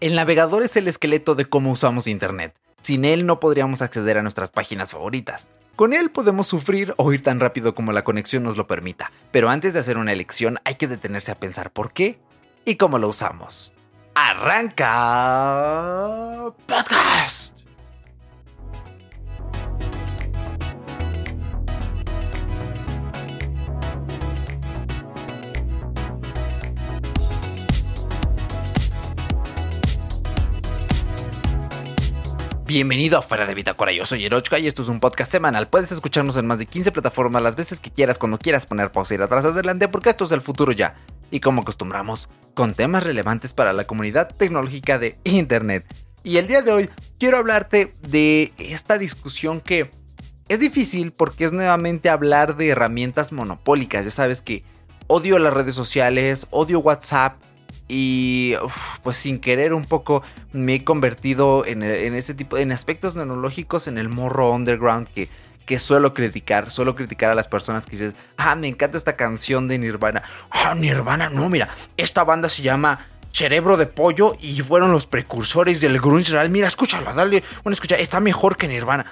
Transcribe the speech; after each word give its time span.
El 0.00 0.14
navegador 0.14 0.62
es 0.62 0.76
el 0.76 0.86
esqueleto 0.88 1.34
de 1.34 1.46
cómo 1.46 1.70
usamos 1.72 2.06
Internet. 2.06 2.54
Sin 2.82 3.04
él 3.06 3.24
no 3.24 3.40
podríamos 3.40 3.80
acceder 3.80 4.18
a 4.18 4.22
nuestras 4.22 4.50
páginas 4.50 4.90
favoritas. 4.90 5.48
Con 5.76 5.92
él 5.94 6.10
podemos 6.10 6.46
sufrir 6.46 6.94
o 6.98 7.12
ir 7.12 7.22
tan 7.22 7.40
rápido 7.40 7.74
como 7.74 7.92
la 7.92 8.04
conexión 8.04 8.42
nos 8.42 8.56
lo 8.56 8.66
permita, 8.66 9.10
pero 9.32 9.48
antes 9.48 9.72
de 9.72 9.80
hacer 9.80 9.96
una 9.96 10.12
elección 10.12 10.58
hay 10.64 10.74
que 10.76 10.86
detenerse 10.86 11.32
a 11.32 11.40
pensar 11.40 11.72
por 11.72 11.92
qué 11.92 12.18
y 12.64 12.76
cómo 12.76 12.98
lo 12.98 13.08
usamos. 13.08 13.72
¡Arranca! 14.14 14.84
Podcast. 16.66 17.63
Bienvenido 32.74 33.16
a 33.16 33.22
Fuera 33.22 33.46
de 33.46 33.54
Bitácora, 33.54 33.92
yo 33.92 34.04
soy 34.04 34.24
Erochka 34.24 34.58
y 34.58 34.66
esto 34.66 34.82
es 34.82 34.88
un 34.88 34.98
podcast 34.98 35.30
semanal. 35.30 35.68
Puedes 35.68 35.92
escucharnos 35.92 36.36
en 36.36 36.48
más 36.48 36.58
de 36.58 36.66
15 36.66 36.90
plataformas 36.90 37.40
las 37.40 37.54
veces 37.54 37.78
que 37.78 37.92
quieras, 37.92 38.18
cuando 38.18 38.36
quieras 38.36 38.66
poner 38.66 38.90
pausa 38.90 39.14
y 39.14 39.16
ir 39.16 39.22
atrás 39.22 39.44
adelante, 39.44 39.86
porque 39.86 40.10
esto 40.10 40.24
es 40.24 40.32
el 40.32 40.40
futuro 40.40 40.72
ya. 40.72 40.96
Y 41.30 41.38
como 41.38 41.62
acostumbramos, 41.62 42.28
con 42.52 42.74
temas 42.74 43.04
relevantes 43.04 43.54
para 43.54 43.72
la 43.72 43.84
comunidad 43.84 44.34
tecnológica 44.36 44.98
de 44.98 45.16
Internet. 45.22 45.86
Y 46.24 46.38
el 46.38 46.48
día 46.48 46.62
de 46.62 46.72
hoy 46.72 46.90
quiero 47.16 47.36
hablarte 47.38 47.94
de 48.08 48.52
esta 48.58 48.98
discusión 48.98 49.60
que 49.60 49.88
es 50.48 50.58
difícil 50.58 51.12
porque 51.12 51.44
es 51.44 51.52
nuevamente 51.52 52.10
hablar 52.10 52.56
de 52.56 52.70
herramientas 52.70 53.30
monopólicas. 53.30 54.04
Ya 54.04 54.10
sabes 54.10 54.42
que 54.42 54.64
odio 55.06 55.38
las 55.38 55.54
redes 55.54 55.76
sociales, 55.76 56.48
odio 56.50 56.80
WhatsApp, 56.80 57.40
y 57.88 58.54
pues 59.02 59.16
sin 59.16 59.38
querer 59.38 59.74
un 59.74 59.84
poco 59.84 60.22
me 60.52 60.74
he 60.74 60.84
convertido 60.84 61.66
en, 61.66 61.82
ese 61.82 62.34
tipo, 62.34 62.56
en 62.56 62.72
aspectos 62.72 63.14
neurológicos 63.14 63.86
en 63.86 63.98
el 63.98 64.08
morro 64.08 64.52
underground 64.52 65.08
que, 65.08 65.28
que 65.66 65.78
suelo 65.78 66.14
criticar, 66.14 66.70
suelo 66.70 66.94
criticar 66.94 67.30
a 67.30 67.34
las 67.34 67.48
personas 67.48 67.84
que 67.84 67.92
dicen, 67.92 68.14
ah, 68.36 68.56
me 68.56 68.68
encanta 68.68 68.96
esta 68.96 69.16
canción 69.16 69.68
de 69.68 69.78
Nirvana. 69.78 70.22
Ah, 70.50 70.74
Nirvana, 70.74 71.30
no, 71.30 71.48
mira, 71.48 71.68
esta 71.96 72.24
banda 72.24 72.48
se 72.48 72.62
llama 72.62 73.06
Cerebro 73.32 73.76
de 73.76 73.86
Pollo 73.86 74.36
y 74.40 74.60
fueron 74.60 74.92
los 74.92 75.06
precursores 75.06 75.80
del 75.80 76.00
grunge 76.00 76.32
real. 76.32 76.50
Mira, 76.50 76.68
escúchala, 76.68 77.12
dale 77.12 77.42
una 77.64 77.74
escucha, 77.74 77.96
está 77.96 78.20
mejor 78.20 78.56
que 78.56 78.68
Nirvana. 78.68 79.06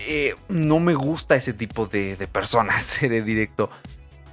Eh, 0.00 0.34
no 0.48 0.78
me 0.80 0.94
gusta 0.94 1.34
ese 1.34 1.52
tipo 1.52 1.86
de, 1.86 2.16
de 2.16 2.28
personas, 2.28 2.84
seré 2.84 3.22
directo. 3.22 3.70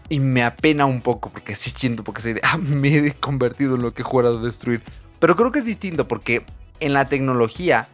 Y 0.10 0.20
me 0.20 0.44
apena 0.44 0.86
un 0.86 1.02
poco 1.02 1.30
porque 1.30 1.54
así 1.54 1.72
siento, 1.72 2.04
porque 2.04 2.22
se, 2.22 2.40
ah, 2.44 2.58
me 2.58 2.96
he 2.98 3.14
convertido 3.14 3.76
en 3.76 3.82
lo 3.82 3.94
que 3.94 4.02
he 4.02 4.06
jurado 4.06 4.40
destruir. 4.42 4.84
Pero 5.20 5.36
creo 5.36 5.52
que 5.52 5.60
es 5.60 5.66
distinto 5.66 6.08
porque 6.08 6.46
en 6.80 6.94
la 6.94 7.10
tecnología 7.10 7.88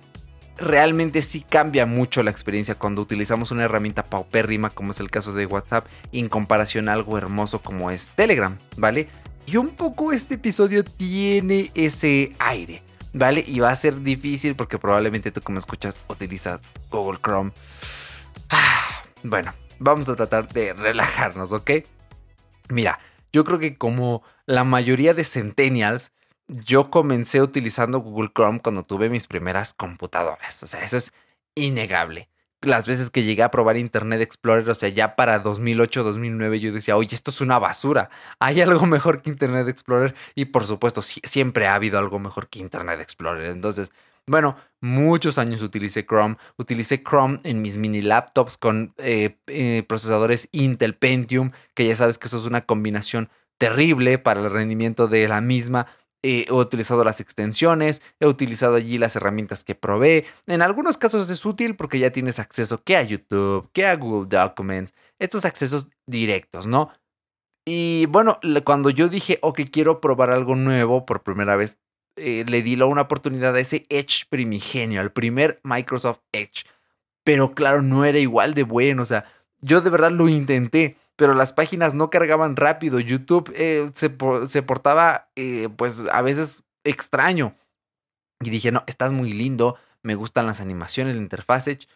realmente 0.57 1.21
sí 1.21 1.41
cambia 1.41 1.85
mucho 1.85 2.23
la 2.23 2.31
experiencia 2.31 2.75
cuando 2.75 3.01
utilizamos 3.01 3.51
una 3.51 3.63
herramienta 3.63 4.05
paupérrima 4.05 4.69
como 4.69 4.91
es 4.91 4.99
el 4.99 5.09
caso 5.09 5.33
de 5.33 5.45
WhatsApp 5.45 5.87
en 6.11 6.29
comparación 6.29 6.87
a 6.87 6.93
algo 6.93 7.17
hermoso 7.17 7.59
como 7.59 7.91
es 7.91 8.09
Telegram, 8.09 8.57
¿vale? 8.77 9.07
Y 9.47 9.57
un 9.57 9.69
poco 9.69 10.11
este 10.11 10.35
episodio 10.35 10.83
tiene 10.83 11.71
ese 11.73 12.33
aire, 12.39 12.83
¿vale? 13.13 13.43
Y 13.45 13.59
va 13.59 13.71
a 13.71 13.75
ser 13.75 14.01
difícil 14.01 14.55
porque 14.55 14.77
probablemente 14.77 15.31
tú 15.31 15.41
como 15.41 15.57
escuchas 15.57 15.99
utilizas 16.07 16.61
Google 16.91 17.19
Chrome. 17.23 17.51
Ah, 18.49 19.03
bueno, 19.23 19.53
vamos 19.79 20.09
a 20.09 20.15
tratar 20.15 20.47
de 20.47 20.73
relajarnos, 20.73 21.51
¿ok? 21.53 21.71
Mira, 22.71 22.99
yo 23.31 23.43
creo 23.43 23.59
que 23.59 23.77
como 23.77 24.23
la 24.45 24.63
mayoría 24.63 25.13
de 25.13 25.23
centennials, 25.23 26.11
yo 26.47 26.89
comencé 26.89 27.41
utilizando 27.41 27.99
Google 27.99 28.31
Chrome 28.35 28.59
cuando 28.61 28.83
tuve 28.83 29.09
mis 29.09 29.27
primeras 29.27 29.73
computadoras. 29.73 30.63
O 30.63 30.67
sea, 30.67 30.83
eso 30.83 30.97
es 30.97 31.13
innegable. 31.55 32.29
Las 32.61 32.85
veces 32.85 33.09
que 33.09 33.23
llegué 33.23 33.41
a 33.43 33.51
probar 33.51 33.77
Internet 33.77 34.21
Explorer, 34.21 34.69
o 34.69 34.75
sea, 34.75 34.89
ya 34.89 35.15
para 35.15 35.39
2008, 35.39 36.03
2009, 36.03 36.59
yo 36.59 36.71
decía, 36.71 36.95
oye, 36.95 37.15
esto 37.15 37.31
es 37.31 37.41
una 37.41 37.57
basura. 37.57 38.09
Hay 38.39 38.61
algo 38.61 38.85
mejor 38.85 39.21
que 39.21 39.31
Internet 39.31 39.67
Explorer. 39.67 40.13
Y 40.35 40.45
por 40.45 40.65
supuesto, 40.65 41.01
siempre 41.01 41.67
ha 41.67 41.75
habido 41.75 41.97
algo 41.99 42.19
mejor 42.19 42.49
que 42.49 42.59
Internet 42.59 42.99
Explorer. 42.99 43.47
Entonces, 43.49 43.91
bueno, 44.27 44.55
muchos 44.81 45.37
años 45.37 45.61
utilicé 45.61 46.05
Chrome. 46.05 46.37
Utilicé 46.57 47.03
Chrome 47.03 47.39
en 47.43 47.61
mis 47.61 47.77
mini 47.77 48.01
laptops 48.01 48.57
con 48.57 48.93
eh, 48.97 49.37
eh, 49.47 49.83
procesadores 49.87 50.47
Intel 50.51 50.95
Pentium, 50.95 51.51
que 51.73 51.85
ya 51.85 51.95
sabes 51.95 52.17
que 52.17 52.27
eso 52.27 52.37
es 52.37 52.45
una 52.45 52.65
combinación 52.65 53.29
terrible 53.57 54.17
para 54.17 54.41
el 54.41 54.49
rendimiento 54.49 55.07
de 55.07 55.27
la 55.27 55.41
misma. 55.41 55.87
Eh, 56.23 56.45
he 56.47 56.53
utilizado 56.53 57.03
las 57.03 57.19
extensiones, 57.19 58.01
he 58.19 58.27
utilizado 58.27 58.75
allí 58.75 58.97
las 58.97 59.15
herramientas 59.15 59.63
que 59.63 59.75
probé. 59.75 60.25
En 60.45 60.61
algunos 60.61 60.97
casos 60.97 61.29
es 61.29 61.45
útil 61.45 61.75
porque 61.75 61.99
ya 61.99 62.11
tienes 62.11 62.39
acceso 62.39 62.83
que 62.83 62.95
a 62.95 63.03
YouTube, 63.03 63.69
que 63.73 63.87
a 63.87 63.95
Google 63.95 64.27
Documents, 64.29 64.93
estos 65.19 65.45
accesos 65.45 65.87
directos, 66.05 66.67
¿no? 66.67 66.91
Y 67.65 68.05
bueno, 68.07 68.39
cuando 68.63 68.89
yo 68.89 69.07
dije, 69.07 69.39
ok, 69.41 69.61
quiero 69.71 70.01
probar 70.01 70.31
algo 70.31 70.55
nuevo 70.55 71.05
por 71.05 71.23
primera 71.23 71.55
vez, 71.55 71.77
eh, 72.21 72.45
le 72.47 72.61
di 72.61 72.79
una 72.81 73.01
oportunidad 73.01 73.55
a 73.55 73.59
ese 73.59 73.85
Edge 73.89 74.25
primigenio, 74.29 75.01
al 75.01 75.11
primer 75.11 75.59
Microsoft 75.63 76.19
Edge. 76.31 76.65
Pero 77.23 77.53
claro, 77.53 77.81
no 77.81 78.05
era 78.05 78.19
igual 78.19 78.53
de 78.53 78.63
bueno. 78.63 79.01
O 79.01 79.05
sea, 79.05 79.25
yo 79.59 79.81
de 79.81 79.89
verdad 79.89 80.11
lo 80.11 80.29
intenté, 80.29 80.97
pero 81.15 81.33
las 81.33 81.53
páginas 81.53 81.93
no 81.93 82.09
cargaban 82.09 82.55
rápido. 82.55 82.99
YouTube 82.99 83.51
eh, 83.55 83.91
se, 83.95 84.09
portaba, 84.09 85.29
eh, 85.35 85.69
pues 85.75 86.03
a 86.11 86.21
veces 86.21 86.63
extraño. 86.83 87.55
Y 88.39 88.49
dije, 88.49 88.71
no, 88.71 88.83
estás 88.87 89.11
muy 89.11 89.33
lindo, 89.33 89.77
me 90.01 90.15
gustan 90.15 90.47
las 90.47 90.61
animaciones, 90.61 91.15
la 91.15 91.21
interfaz 91.21 91.67
Edge, 91.67 91.87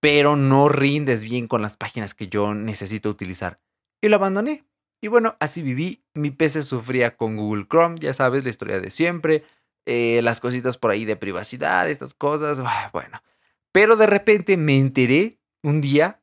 pero 0.00 0.36
no 0.36 0.68
rindes 0.68 1.22
bien 1.22 1.48
con 1.48 1.62
las 1.62 1.76
páginas 1.76 2.14
que 2.14 2.28
yo 2.28 2.54
necesito 2.54 3.10
utilizar. 3.10 3.60
Y 4.00 4.08
lo 4.08 4.16
abandoné. 4.16 4.64
Y 5.02 5.08
bueno, 5.08 5.36
así 5.40 5.62
viví. 5.62 6.02
Mi 6.14 6.30
PC 6.30 6.62
sufría 6.62 7.16
con 7.16 7.36
Google 7.36 7.66
Chrome, 7.68 7.98
ya 7.98 8.14
sabes, 8.14 8.44
la 8.44 8.50
historia 8.50 8.80
de 8.80 8.90
siempre. 8.90 9.44
Eh, 9.86 10.20
las 10.22 10.40
cositas 10.40 10.78
por 10.78 10.90
ahí 10.90 11.04
de 11.04 11.16
privacidad, 11.16 11.90
estas 11.90 12.14
cosas. 12.14 12.58
Ah, 12.64 12.90
bueno. 12.92 13.22
Pero 13.72 13.96
de 13.96 14.06
repente 14.06 14.56
me 14.56 14.78
enteré 14.78 15.38
un 15.62 15.80
día 15.80 16.20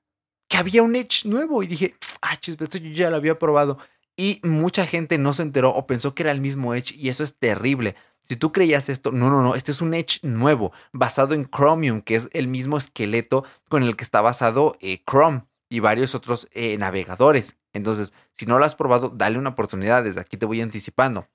que 0.48 0.58
había 0.58 0.84
un 0.84 0.96
Edge 0.96 1.26
nuevo 1.26 1.64
y 1.64 1.68
dije, 1.68 1.96
ah, 2.22 2.34
esto 2.34 2.78
yo 2.78 2.92
ya 2.92 3.10
lo 3.10 3.18
había 3.18 3.38
probado. 3.38 3.78
Y 4.16 4.42
mucha 4.44 4.86
gente 4.86 5.18
no 5.18 5.34
se 5.34 5.44
enteró 5.44 5.74
o 5.74 5.88
pensó 5.88 6.14
que 6.14 6.24
era 6.24 6.32
el 6.32 6.42
mismo 6.42 6.76
Edge 6.76 6.96
y 6.96 7.10
eso 7.10 7.24
es 7.24 7.38
terrible. 7.38 7.96
Si 8.28 8.36
tú 8.36 8.52
creías 8.52 8.90
esto, 8.90 9.12
no, 9.12 9.30
no, 9.30 9.42
no, 9.42 9.56
este 9.56 9.72
es 9.72 9.82
un 9.82 9.94
Edge 9.94 10.20
nuevo, 10.22 10.72
basado 10.92 11.34
en 11.34 11.50
Chromium, 11.50 12.02
que 12.02 12.16
es 12.16 12.30
el 12.34 12.48
mismo 12.48 12.78
esqueleto 12.78 13.44
con 13.70 13.82
el 13.82 13.96
que 13.96 14.04
está 14.04 14.22
basado 14.22 14.78
eh, 14.82 15.04
Chrome 15.10 15.46
y 15.70 15.80
varios 15.80 16.16
otros 16.16 16.48
eh, 16.52 16.78
navegadores. 16.78 17.58
Entonces, 17.74 18.14
si 18.34 18.46
no 18.46 18.60
lo 18.60 18.66
has 18.66 18.76
probado, 18.76 19.10
dale 19.10 19.38
una 19.38 19.52
oportunidad. 19.52 20.04
Desde 20.04 20.20
aquí 20.20 20.38
te 20.38 20.46
voy 20.46 20.62
anticipando. 20.62 21.28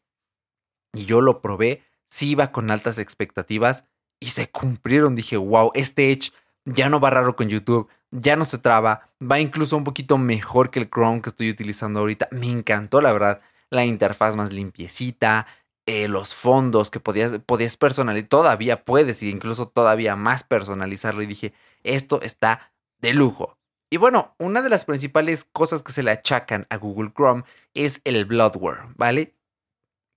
Y 0.92 1.06
yo 1.06 1.20
lo 1.20 1.40
probé, 1.40 1.82
sí 2.14 2.30
iba 2.30 2.52
con 2.52 2.70
altas 2.70 2.98
expectativas 2.98 3.84
y 4.20 4.28
se 4.28 4.48
cumplieron. 4.48 5.16
Dije, 5.16 5.36
wow, 5.36 5.72
este 5.74 6.12
Edge 6.12 6.30
ya 6.64 6.88
no 6.88 7.00
va 7.00 7.10
raro 7.10 7.34
con 7.34 7.48
YouTube, 7.48 7.88
ya 8.12 8.36
no 8.36 8.44
se 8.44 8.58
traba, 8.58 9.02
va 9.20 9.40
incluso 9.40 9.76
un 9.76 9.82
poquito 9.82 10.16
mejor 10.16 10.70
que 10.70 10.78
el 10.78 10.88
Chrome 10.88 11.20
que 11.20 11.30
estoy 11.30 11.50
utilizando 11.50 12.00
ahorita. 12.00 12.28
Me 12.30 12.48
encantó, 12.48 13.00
la 13.00 13.12
verdad, 13.12 13.40
la 13.68 13.84
interfaz 13.84 14.36
más 14.36 14.52
limpiecita, 14.52 15.48
eh, 15.86 16.06
los 16.06 16.36
fondos 16.36 16.90
que 16.92 17.00
podías, 17.00 17.40
podías 17.40 17.76
personalizar, 17.76 18.28
todavía 18.28 18.84
puedes 18.84 19.22
y 19.24 19.28
incluso 19.28 19.66
todavía 19.66 20.14
más 20.14 20.44
personalizarlo. 20.44 21.20
Y 21.22 21.26
dije, 21.26 21.52
esto 21.82 22.22
está 22.22 22.72
de 23.00 23.12
lujo. 23.12 23.58
Y 23.90 23.96
bueno, 23.96 24.36
una 24.38 24.62
de 24.62 24.70
las 24.70 24.84
principales 24.84 25.44
cosas 25.52 25.82
que 25.82 25.92
se 25.92 26.04
le 26.04 26.12
achacan 26.12 26.66
a 26.70 26.76
Google 26.76 27.12
Chrome 27.12 27.42
es 27.74 28.00
el 28.04 28.24
bloodware, 28.24 28.86
¿vale? 28.96 29.34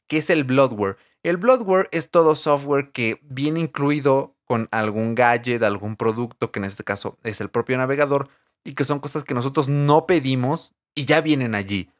¿Qué 0.07 0.19
es 0.19 0.29
el 0.29 0.43
bloodware? 0.43 0.97
El 1.27 1.35
bloodware 1.35 1.89
es 1.91 2.09
todo 2.09 2.35
software 2.35 2.94
que 2.94 3.19
viene 3.21 3.59
incluido 3.59 4.38
con 4.45 4.69
algún 4.71 5.13
gadget, 5.13 5.62
algún 5.62 5.97
producto, 5.97 6.53
que 6.53 6.59
en 6.59 6.63
este 6.63 6.85
caso 6.85 7.18
es 7.21 7.41
el 7.41 7.50
propio 7.50 7.77
navegador, 7.77 8.29
y 8.63 8.75
que 8.75 8.85
son 8.85 9.01
cosas 9.01 9.25
que 9.25 9.33
nosotros 9.33 9.68
no 9.68 10.06
pedimos 10.06 10.74
y 10.95 11.03
ya 11.03 11.19
vienen 11.19 11.53
allí. 11.53 11.91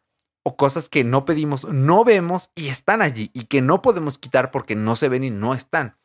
O 0.44 0.56
cosas 0.56 0.88
que 0.88 1.04
no 1.04 1.26
pedimos, 1.26 1.68
no 1.68 2.06
vemos 2.06 2.52
y 2.56 2.70
están 2.70 3.02
allí 3.02 3.30
y 3.34 3.48
que 3.48 3.62
no 3.62 3.82
podemos 3.82 4.18
quitar 4.18 4.50
porque 4.50 4.76
no 4.76 4.96
se 4.96 5.10
ven 5.10 5.26
y 5.26 5.30
no 5.30 5.54
están. 5.54 5.98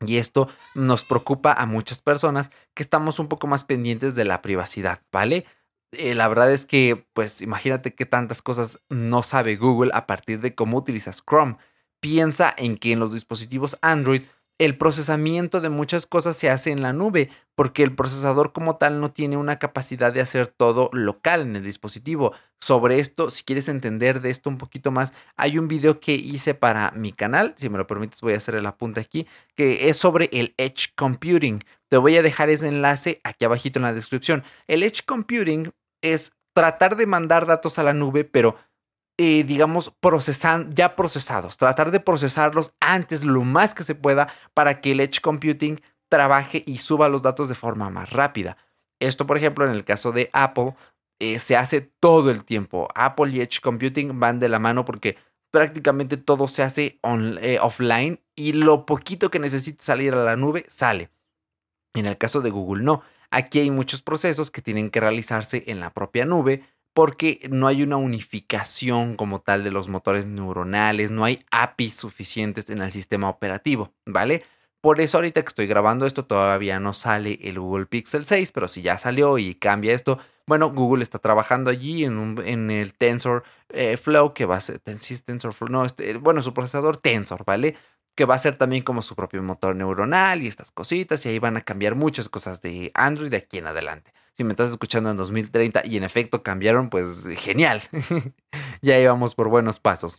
Y 0.00 0.16
esto 0.16 0.48
nos 0.74 1.04
preocupa 1.04 1.52
a 1.52 1.66
muchas 1.66 2.00
personas 2.00 2.48
que 2.72 2.82
estamos 2.82 3.18
un 3.18 3.28
poco 3.28 3.48
más 3.48 3.64
pendientes 3.64 4.14
de 4.14 4.24
la 4.24 4.40
privacidad, 4.40 5.02
¿vale? 5.12 5.44
Eh, 5.92 6.14
la 6.14 6.26
verdad 6.28 6.50
es 6.50 6.64
que, 6.64 7.06
pues 7.12 7.42
imagínate 7.42 7.94
qué 7.94 8.06
tantas 8.06 8.40
cosas 8.40 8.80
no 8.88 9.22
sabe 9.22 9.56
Google 9.56 9.90
a 9.92 10.06
partir 10.06 10.40
de 10.40 10.54
cómo 10.54 10.78
utilizas 10.78 11.22
Chrome. 11.22 11.58
Piensa 12.04 12.52
en 12.58 12.76
que 12.76 12.92
en 12.92 13.00
los 13.00 13.14
dispositivos 13.14 13.78
Android 13.80 14.24
el 14.58 14.76
procesamiento 14.76 15.62
de 15.62 15.70
muchas 15.70 16.06
cosas 16.06 16.36
se 16.36 16.50
hace 16.50 16.70
en 16.70 16.82
la 16.82 16.92
nube, 16.92 17.30
porque 17.54 17.82
el 17.82 17.94
procesador 17.94 18.52
como 18.52 18.76
tal 18.76 19.00
no 19.00 19.10
tiene 19.10 19.38
una 19.38 19.58
capacidad 19.58 20.12
de 20.12 20.20
hacer 20.20 20.48
todo 20.48 20.90
local 20.92 21.40
en 21.40 21.56
el 21.56 21.64
dispositivo. 21.64 22.34
Sobre 22.60 22.98
esto, 22.98 23.30
si 23.30 23.42
quieres 23.42 23.70
entender 23.70 24.20
de 24.20 24.28
esto 24.28 24.50
un 24.50 24.58
poquito 24.58 24.90
más, 24.90 25.14
hay 25.38 25.56
un 25.56 25.66
video 25.66 25.98
que 25.98 26.12
hice 26.12 26.52
para 26.52 26.90
mi 26.90 27.14
canal, 27.14 27.54
si 27.56 27.70
me 27.70 27.78
lo 27.78 27.86
permites 27.86 28.20
voy 28.20 28.34
a 28.34 28.36
hacer 28.36 28.56
el 28.56 28.66
apunte 28.66 29.00
aquí, 29.00 29.26
que 29.54 29.88
es 29.88 29.96
sobre 29.96 30.28
el 30.30 30.52
Edge 30.58 30.92
Computing. 30.94 31.64
Te 31.88 31.96
voy 31.96 32.18
a 32.18 32.22
dejar 32.22 32.50
ese 32.50 32.68
enlace 32.68 33.22
aquí 33.24 33.46
abajito 33.46 33.78
en 33.78 33.84
la 33.84 33.94
descripción. 33.94 34.44
El 34.66 34.82
Edge 34.82 35.06
Computing 35.06 35.72
es 36.02 36.36
tratar 36.52 36.96
de 36.96 37.06
mandar 37.06 37.46
datos 37.46 37.78
a 37.78 37.82
la 37.82 37.94
nube, 37.94 38.24
pero 38.24 38.56
eh, 39.16 39.44
digamos, 39.44 39.92
procesan, 40.00 40.74
ya 40.74 40.96
procesados, 40.96 41.56
tratar 41.56 41.90
de 41.90 42.00
procesarlos 42.00 42.74
antes 42.80 43.24
lo 43.24 43.42
más 43.42 43.74
que 43.74 43.84
se 43.84 43.94
pueda 43.94 44.28
para 44.54 44.80
que 44.80 44.92
el 44.92 45.00
Edge 45.00 45.20
Computing 45.20 45.80
trabaje 46.08 46.62
y 46.66 46.78
suba 46.78 47.08
los 47.08 47.22
datos 47.22 47.48
de 47.48 47.54
forma 47.54 47.90
más 47.90 48.10
rápida. 48.10 48.56
Esto, 49.00 49.26
por 49.26 49.36
ejemplo, 49.36 49.64
en 49.64 49.72
el 49.72 49.84
caso 49.84 50.12
de 50.12 50.30
Apple, 50.32 50.74
eh, 51.20 51.38
se 51.38 51.56
hace 51.56 51.80
todo 51.80 52.30
el 52.30 52.44
tiempo. 52.44 52.88
Apple 52.94 53.30
y 53.30 53.40
Edge 53.40 53.60
Computing 53.60 54.18
van 54.18 54.40
de 54.40 54.48
la 54.48 54.58
mano 54.58 54.84
porque 54.84 55.16
prácticamente 55.52 56.16
todo 56.16 56.48
se 56.48 56.62
hace 56.62 56.98
eh, 57.40 57.58
offline 57.60 58.20
y 58.34 58.54
lo 58.54 58.86
poquito 58.86 59.30
que 59.30 59.38
necesita 59.38 59.84
salir 59.84 60.12
a 60.12 60.24
la 60.24 60.36
nube 60.36 60.64
sale. 60.68 61.10
En 61.94 62.06
el 62.06 62.18
caso 62.18 62.40
de 62.40 62.50
Google 62.50 62.82
no. 62.82 63.02
Aquí 63.30 63.60
hay 63.60 63.70
muchos 63.70 64.02
procesos 64.02 64.50
que 64.50 64.62
tienen 64.62 64.90
que 64.90 65.00
realizarse 65.00 65.64
en 65.68 65.78
la 65.78 65.90
propia 65.90 66.24
nube 66.24 66.64
porque 66.94 67.40
no 67.50 67.66
hay 67.66 67.82
una 67.82 67.96
unificación 67.96 69.16
como 69.16 69.40
tal 69.40 69.64
de 69.64 69.72
los 69.72 69.88
motores 69.88 70.26
neuronales, 70.26 71.10
no 71.10 71.24
hay 71.24 71.44
APIs 71.50 71.94
suficientes 71.94 72.70
en 72.70 72.80
el 72.80 72.92
sistema 72.92 73.28
operativo, 73.28 73.92
¿vale? 74.06 74.44
Por 74.80 75.00
eso 75.00 75.18
ahorita 75.18 75.42
que 75.42 75.48
estoy 75.48 75.66
grabando 75.66 76.06
esto 76.06 76.24
todavía 76.24 76.78
no 76.78 76.92
sale 76.92 77.38
el 77.42 77.58
Google 77.58 77.86
Pixel 77.86 78.26
6, 78.26 78.52
pero 78.52 78.68
si 78.68 78.82
ya 78.82 78.96
salió 78.96 79.38
y 79.38 79.56
cambia 79.56 79.92
esto, 79.92 80.18
bueno, 80.46 80.72
Google 80.72 81.02
está 81.02 81.18
trabajando 81.18 81.70
allí 81.70 82.04
en, 82.04 82.36
en 82.44 82.70
el 82.70 82.94
Tensor 82.94 83.44
eh, 83.70 83.96
Flow, 83.96 84.32
que 84.32 84.44
va 84.44 84.56
a 84.56 84.60
ser, 84.60 84.78
TensorFlow, 84.78 85.70
no, 85.70 85.84
este, 85.84 86.16
bueno, 86.18 86.42
su 86.42 86.54
procesador 86.54 86.98
Tensor, 86.98 87.44
¿vale? 87.44 87.76
Que 88.14 88.24
va 88.24 88.36
a 88.36 88.38
ser 88.38 88.56
también 88.56 88.84
como 88.84 89.02
su 89.02 89.16
propio 89.16 89.42
motor 89.42 89.74
neuronal 89.74 90.42
y 90.42 90.46
estas 90.46 90.70
cositas, 90.70 91.24
y 91.26 91.30
ahí 91.30 91.38
van 91.40 91.56
a 91.56 91.62
cambiar 91.62 91.96
muchas 91.96 92.28
cosas 92.28 92.60
de 92.60 92.92
Android 92.94 93.30
de 93.30 93.38
aquí 93.38 93.58
en 93.58 93.66
adelante 93.66 94.12
si 94.36 94.44
me 94.44 94.50
estás 94.50 94.70
escuchando 94.70 95.10
en 95.10 95.16
2030 95.16 95.82
y 95.86 95.96
en 95.96 96.04
efecto 96.04 96.42
cambiaron, 96.42 96.90
pues 96.90 97.26
genial. 97.38 97.82
ya 98.82 98.98
íbamos 98.98 99.34
por 99.34 99.48
buenos 99.48 99.78
pasos. 99.78 100.18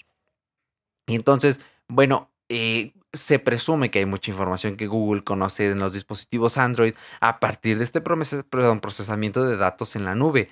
Y 1.07 1.15
entonces, 1.15 1.59
bueno, 1.87 2.31
eh, 2.49 2.93
se 3.13 3.39
presume 3.39 3.91
que 3.91 3.99
hay 3.99 4.05
mucha 4.05 4.31
información 4.31 4.75
que 4.75 4.87
Google 4.87 5.23
conoce 5.23 5.69
en 5.69 5.79
los 5.79 5.93
dispositivos 5.93 6.57
Android 6.57 6.93
a 7.21 7.39
partir 7.39 7.77
de 7.77 7.83
este 7.83 8.01
procesamiento 8.01 9.45
de 9.45 9.57
datos 9.57 9.95
en 9.95 10.05
la 10.05 10.15
nube. 10.15 10.49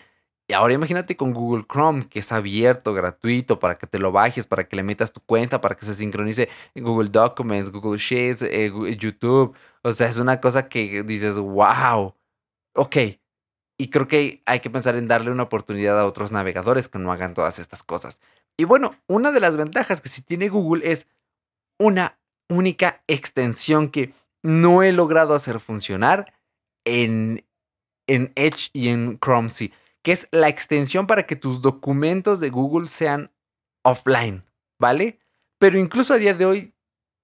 Y 0.48 0.54
ahora 0.54 0.74
imagínate 0.74 1.16
con 1.16 1.34
Google 1.34 1.66
Chrome, 1.72 2.08
que 2.10 2.20
es 2.20 2.32
abierto, 2.34 2.94
gratuito, 2.94 3.60
para 3.60 3.78
que 3.78 3.88
te 3.88 3.98
lo 3.98 4.12
bajes, 4.12 4.46
para 4.46 4.68
que 4.68 4.76
le 4.76 4.84
metas 4.84 5.14
tu 5.14 5.22
cuenta, 5.22 5.62
para 5.62 5.76
que 5.76 5.86
se 5.86 5.94
sincronice 5.94 6.50
Google 6.76 7.10
Documents, 7.10 7.72
Google 7.72 7.98
Sheets, 7.98 8.42
eh, 8.44 8.72
YouTube. 8.98 9.56
O 9.84 9.92
sea, 9.94 10.08
es 10.10 10.18
una 10.18 10.42
cosa 10.42 10.68
que 10.68 11.04
dices, 11.04 11.40
wow. 11.40 12.14
Ok, 12.76 12.98
y 13.78 13.90
creo 13.90 14.08
que 14.08 14.42
hay 14.46 14.60
que 14.60 14.70
pensar 14.70 14.96
en 14.96 15.08
darle 15.08 15.32
una 15.32 15.44
oportunidad 15.44 16.00
a 16.00 16.06
otros 16.06 16.32
navegadores 16.32 16.90
que 16.90 17.00
no 17.00 17.12
hagan 17.12 17.34
todas 17.34 17.60
estas 17.60 17.84
cosas. 17.84 18.20
Y 18.58 18.66
bueno, 18.66 18.96
una 19.08 19.32
de 19.32 19.40
las 19.40 19.58
ventajas 19.58 20.02
que 20.02 20.10
sí 20.10 20.22
tiene 20.22 20.50
Google 20.50 20.90
es 20.90 21.08
una 21.80 22.20
única 22.50 23.04
extensión 23.08 23.90
que 23.90 24.14
no 24.44 24.84
he 24.84 24.92
logrado 24.92 25.34
hacer 25.34 25.60
funcionar 25.60 26.34
en, 26.86 27.46
en 28.08 28.32
Edge 28.36 28.70
y 28.74 28.90
en 28.90 29.18
Chrome, 29.20 29.50
sí, 29.50 29.74
que 30.04 30.12
es 30.12 30.28
la 30.32 30.50
extensión 30.50 31.08
para 31.08 31.24
que 31.24 31.36
tus 31.36 31.62
documentos 31.62 32.40
de 32.40 32.50
Google 32.50 32.90
sean 32.90 33.32
offline, 33.84 34.44
¿vale? 34.80 35.20
Pero 35.60 35.80
incluso 35.80 36.14
a 36.14 36.18
día 36.18 36.34
de 36.34 36.46
hoy 36.46 36.74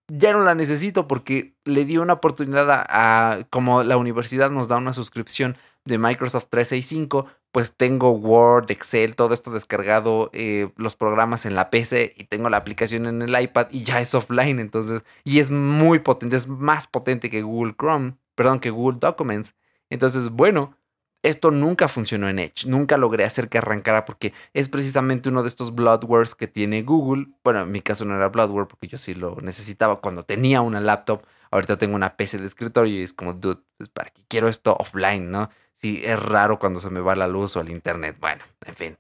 ya 0.08 0.34
no 0.34 0.42
la 0.42 0.56
necesito 0.56 1.08
porque 1.08 1.56
le 1.66 1.86
di 1.86 1.98
una 1.98 2.14
oportunidad 2.14 2.72
a, 2.72 2.86
a 3.34 3.44
como 3.46 3.84
la 3.84 3.98
universidad 3.98 4.50
nos 4.50 4.68
da 4.68 4.78
una 4.78 4.94
suscripción 4.94 5.58
de 5.90 5.98
Microsoft 5.98 6.48
365, 6.50 7.26
pues 7.52 7.76
tengo 7.76 8.12
Word, 8.12 8.72
Excel, 8.72 9.16
todo 9.16 9.34
esto 9.34 9.52
descargado, 9.52 10.30
eh, 10.34 10.70
los 10.78 10.96
programas 10.96 11.46
en 11.46 11.56
la 11.56 11.70
PC 11.70 12.14
y 12.16 12.26
tengo 12.26 12.50
la 12.50 12.58
aplicación 12.58 13.08
en 13.08 13.22
el 13.22 13.42
iPad 13.42 13.68
y 13.72 13.84
ya 13.84 14.00
es 14.00 14.16
offline, 14.16 14.60
entonces, 14.60 15.04
y 15.24 15.40
es 15.40 15.52
muy 15.52 16.00
potente, 16.00 16.36
es 16.36 16.48
más 16.48 16.88
potente 16.88 17.30
que 17.30 17.42
Google 17.42 17.76
Chrome, 17.78 18.16
perdón, 18.36 18.60
que 18.60 18.70
Google 18.70 19.00
Documents. 19.02 19.56
Entonces, 19.90 20.30
bueno, 20.30 20.78
esto 21.22 21.52
nunca 21.52 21.90
funcionó 21.90 22.30
en 22.30 22.40
Edge, 22.40 22.66
nunca 22.66 22.98
logré 22.98 23.26
hacer 23.26 23.50
que 23.50 23.58
arrancara 23.58 24.06
porque 24.06 24.34
es 24.54 24.70
precisamente 24.70 25.28
uno 25.28 25.44
de 25.44 25.50
estos 25.50 25.76
bloodwares 25.76 26.34
que 26.34 26.48
tiene 26.48 26.82
Google. 26.84 27.28
Bueno, 27.44 27.62
en 27.64 27.72
mi 27.72 27.82
caso 27.82 28.06
no 28.06 28.16
era 28.16 28.30
bloodware 28.30 28.68
porque 28.68 28.88
yo 28.88 28.98
sí 28.98 29.14
lo 29.14 29.36
necesitaba 29.42 30.00
cuando 30.00 30.24
tenía 30.24 30.62
una 30.62 30.80
laptop. 30.80 31.24
Ahorita 31.52 31.78
tengo 31.78 31.96
una 31.96 32.16
PC 32.16 32.38
de 32.38 32.46
escritorio 32.46 33.02
y 33.02 33.04
es 33.04 33.12
como, 33.12 33.34
dude, 33.34 33.60
¿para 33.92 34.12
qué 34.12 34.24
quiero 34.30 34.48
esto 34.48 34.78
offline, 34.80 35.30
no? 35.30 35.50
Si 35.80 36.04
es 36.04 36.20
raro 36.20 36.60
cuando 36.60 36.80
se 36.82 36.90
me 36.90 37.00
va 37.00 37.16
la 37.16 37.28
luz 37.28 37.56
o 37.56 37.62
el 37.62 37.70
internet. 37.70 38.18
Bueno, 38.20 38.44
en 38.66 38.76
fin. 38.76 38.98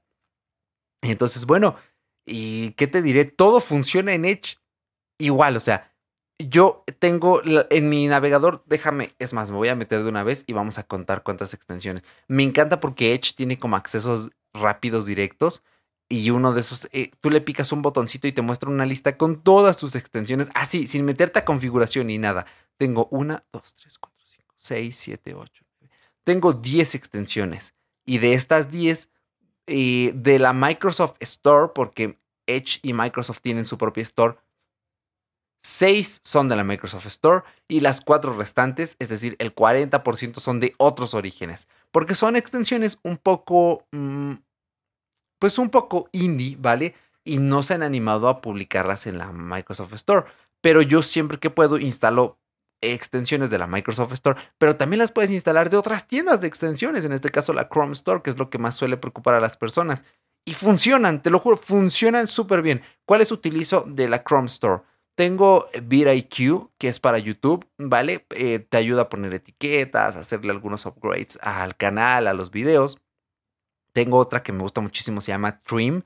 Entonces, 1.01 1.45
bueno, 1.45 1.75
¿y 2.25 2.71
qué 2.71 2.87
te 2.87 3.01
diré? 3.01 3.25
Todo 3.25 3.59
funciona 3.59 4.13
en 4.13 4.23
Edge 4.23 4.57
igual, 5.17 5.57
o 5.57 5.59
sea, 5.59 5.91
yo 6.39 6.85
tengo 6.99 7.41
en 7.43 7.89
mi 7.89 8.07
navegador, 8.07 8.63
déjame, 8.65 9.13
es 9.19 9.33
más, 9.33 9.51
me 9.51 9.57
voy 9.57 9.67
a 9.67 9.75
meter 9.75 10.03
de 10.03 10.09
una 10.09 10.23
vez 10.23 10.45
y 10.47 10.53
vamos 10.53 10.77
a 10.77 10.83
contar 10.83 11.23
cuántas 11.23 11.53
extensiones. 11.53 12.03
Me 12.29 12.43
encanta 12.43 12.79
porque 12.79 13.13
Edge 13.13 13.33
tiene 13.35 13.59
como 13.59 13.75
accesos 13.75 14.31
rápidos 14.53 15.05
directos 15.05 15.63
y 16.07 16.29
uno 16.29 16.53
de 16.53 16.61
esos, 16.61 16.87
eh, 16.93 17.11
tú 17.19 17.29
le 17.29 17.41
picas 17.41 17.73
un 17.73 17.81
botoncito 17.81 18.25
y 18.27 18.31
te 18.31 18.41
muestra 18.41 18.69
una 18.69 18.85
lista 18.85 19.17
con 19.17 19.43
todas 19.43 19.77
tus 19.77 19.95
extensiones, 19.95 20.47
así, 20.55 20.87
sin 20.87 21.03
meterte 21.03 21.39
a 21.39 21.45
configuración 21.45 22.07
ni 22.07 22.17
nada. 22.17 22.45
Tengo 22.77 23.09
una, 23.11 23.43
dos, 23.51 23.75
tres, 23.75 23.99
cuatro, 23.99 24.23
cinco, 24.25 24.53
seis, 24.55 24.95
siete, 24.95 25.33
ocho, 25.33 25.65
tengo 26.23 26.53
10 26.53 26.95
extensiones. 26.95 27.73
Y 28.05 28.17
de 28.17 28.33
estas 28.33 28.71
10, 28.71 29.09
eh, 29.67 30.11
de 30.15 30.39
la 30.39 30.53
Microsoft 30.53 31.15
Store, 31.19 31.71
porque 31.75 32.17
Edge 32.47 32.79
y 32.81 32.93
Microsoft 32.93 33.41
tienen 33.41 33.67
su 33.67 33.77
propia 33.77 34.01
Store, 34.01 34.37
6 35.61 36.21
son 36.23 36.49
de 36.49 36.55
la 36.55 36.63
Microsoft 36.63 37.05
Store 37.05 37.43
y 37.67 37.81
las 37.81 38.01
4 38.01 38.33
restantes, 38.33 38.95
es 38.99 39.09
decir, 39.09 39.35
el 39.39 39.53
40% 39.53 40.39
son 40.39 40.59
de 40.59 40.73
otros 40.77 41.13
orígenes. 41.13 41.67
Porque 41.91 42.15
son 42.15 42.35
extensiones 42.35 42.97
un 43.03 43.17
poco, 43.17 43.85
mm, 43.91 44.33
pues 45.37 45.59
un 45.59 45.69
poco 45.69 46.09
indie, 46.11 46.57
¿vale? 46.59 46.95
Y 47.23 47.37
no 47.37 47.61
se 47.61 47.75
han 47.75 47.83
animado 47.83 48.27
a 48.27 48.41
publicarlas 48.41 49.05
en 49.05 49.19
la 49.19 49.31
Microsoft 49.31 49.93
Store. 49.93 50.25
Pero 50.61 50.81
yo 50.81 51.03
siempre 51.03 51.37
que 51.39 51.51
puedo 51.51 51.77
instalo 51.77 52.38
extensiones 52.81 53.49
de 53.49 53.57
la 53.57 53.67
Microsoft 53.67 54.13
Store, 54.13 54.39
pero 54.57 54.75
también 54.75 54.99
las 54.99 55.11
puedes 55.11 55.31
instalar 55.31 55.69
de 55.69 55.77
otras 55.77 56.07
tiendas 56.07 56.41
de 56.41 56.47
extensiones, 56.47 57.05
en 57.05 57.13
este 57.13 57.29
caso 57.29 57.53
la 57.53 57.69
Chrome 57.69 57.93
Store, 57.93 58.21
que 58.21 58.29
es 58.29 58.37
lo 58.37 58.49
que 58.49 58.57
más 58.57 58.75
suele 58.75 58.97
preocupar 58.97 59.35
a 59.35 59.39
las 59.39 59.57
personas. 59.57 60.03
Y 60.45 60.53
funcionan, 60.53 61.21
te 61.21 61.29
lo 61.29 61.39
juro, 61.39 61.57
funcionan 61.57 62.27
súper 62.27 62.61
bien. 62.61 62.81
¿Cuáles 63.05 63.31
utilizo 63.31 63.85
de 63.87 64.07
la 64.09 64.23
Chrome 64.23 64.47
Store? 64.47 64.83
Tengo 65.15 65.67
VidIQ, 65.83 66.69
que 66.77 66.87
es 66.87 66.99
para 66.99 67.19
YouTube, 67.19 67.67
¿vale? 67.77 68.25
Eh, 68.29 68.59
te 68.59 68.77
ayuda 68.77 69.03
a 69.03 69.09
poner 69.09 69.33
etiquetas, 69.33 70.15
hacerle 70.15 70.51
algunos 70.51 70.85
upgrades 70.85 71.37
al 71.41 71.75
canal, 71.75 72.25
a 72.25 72.33
los 72.33 72.51
videos. 72.51 72.99
Tengo 73.91 74.17
otra 74.17 74.43
que 74.43 74.53
me 74.53 74.61
gusta 74.61 74.79
muchísimo, 74.79 75.19
se 75.19 75.33
llama 75.33 75.61
Trim, 75.61 76.03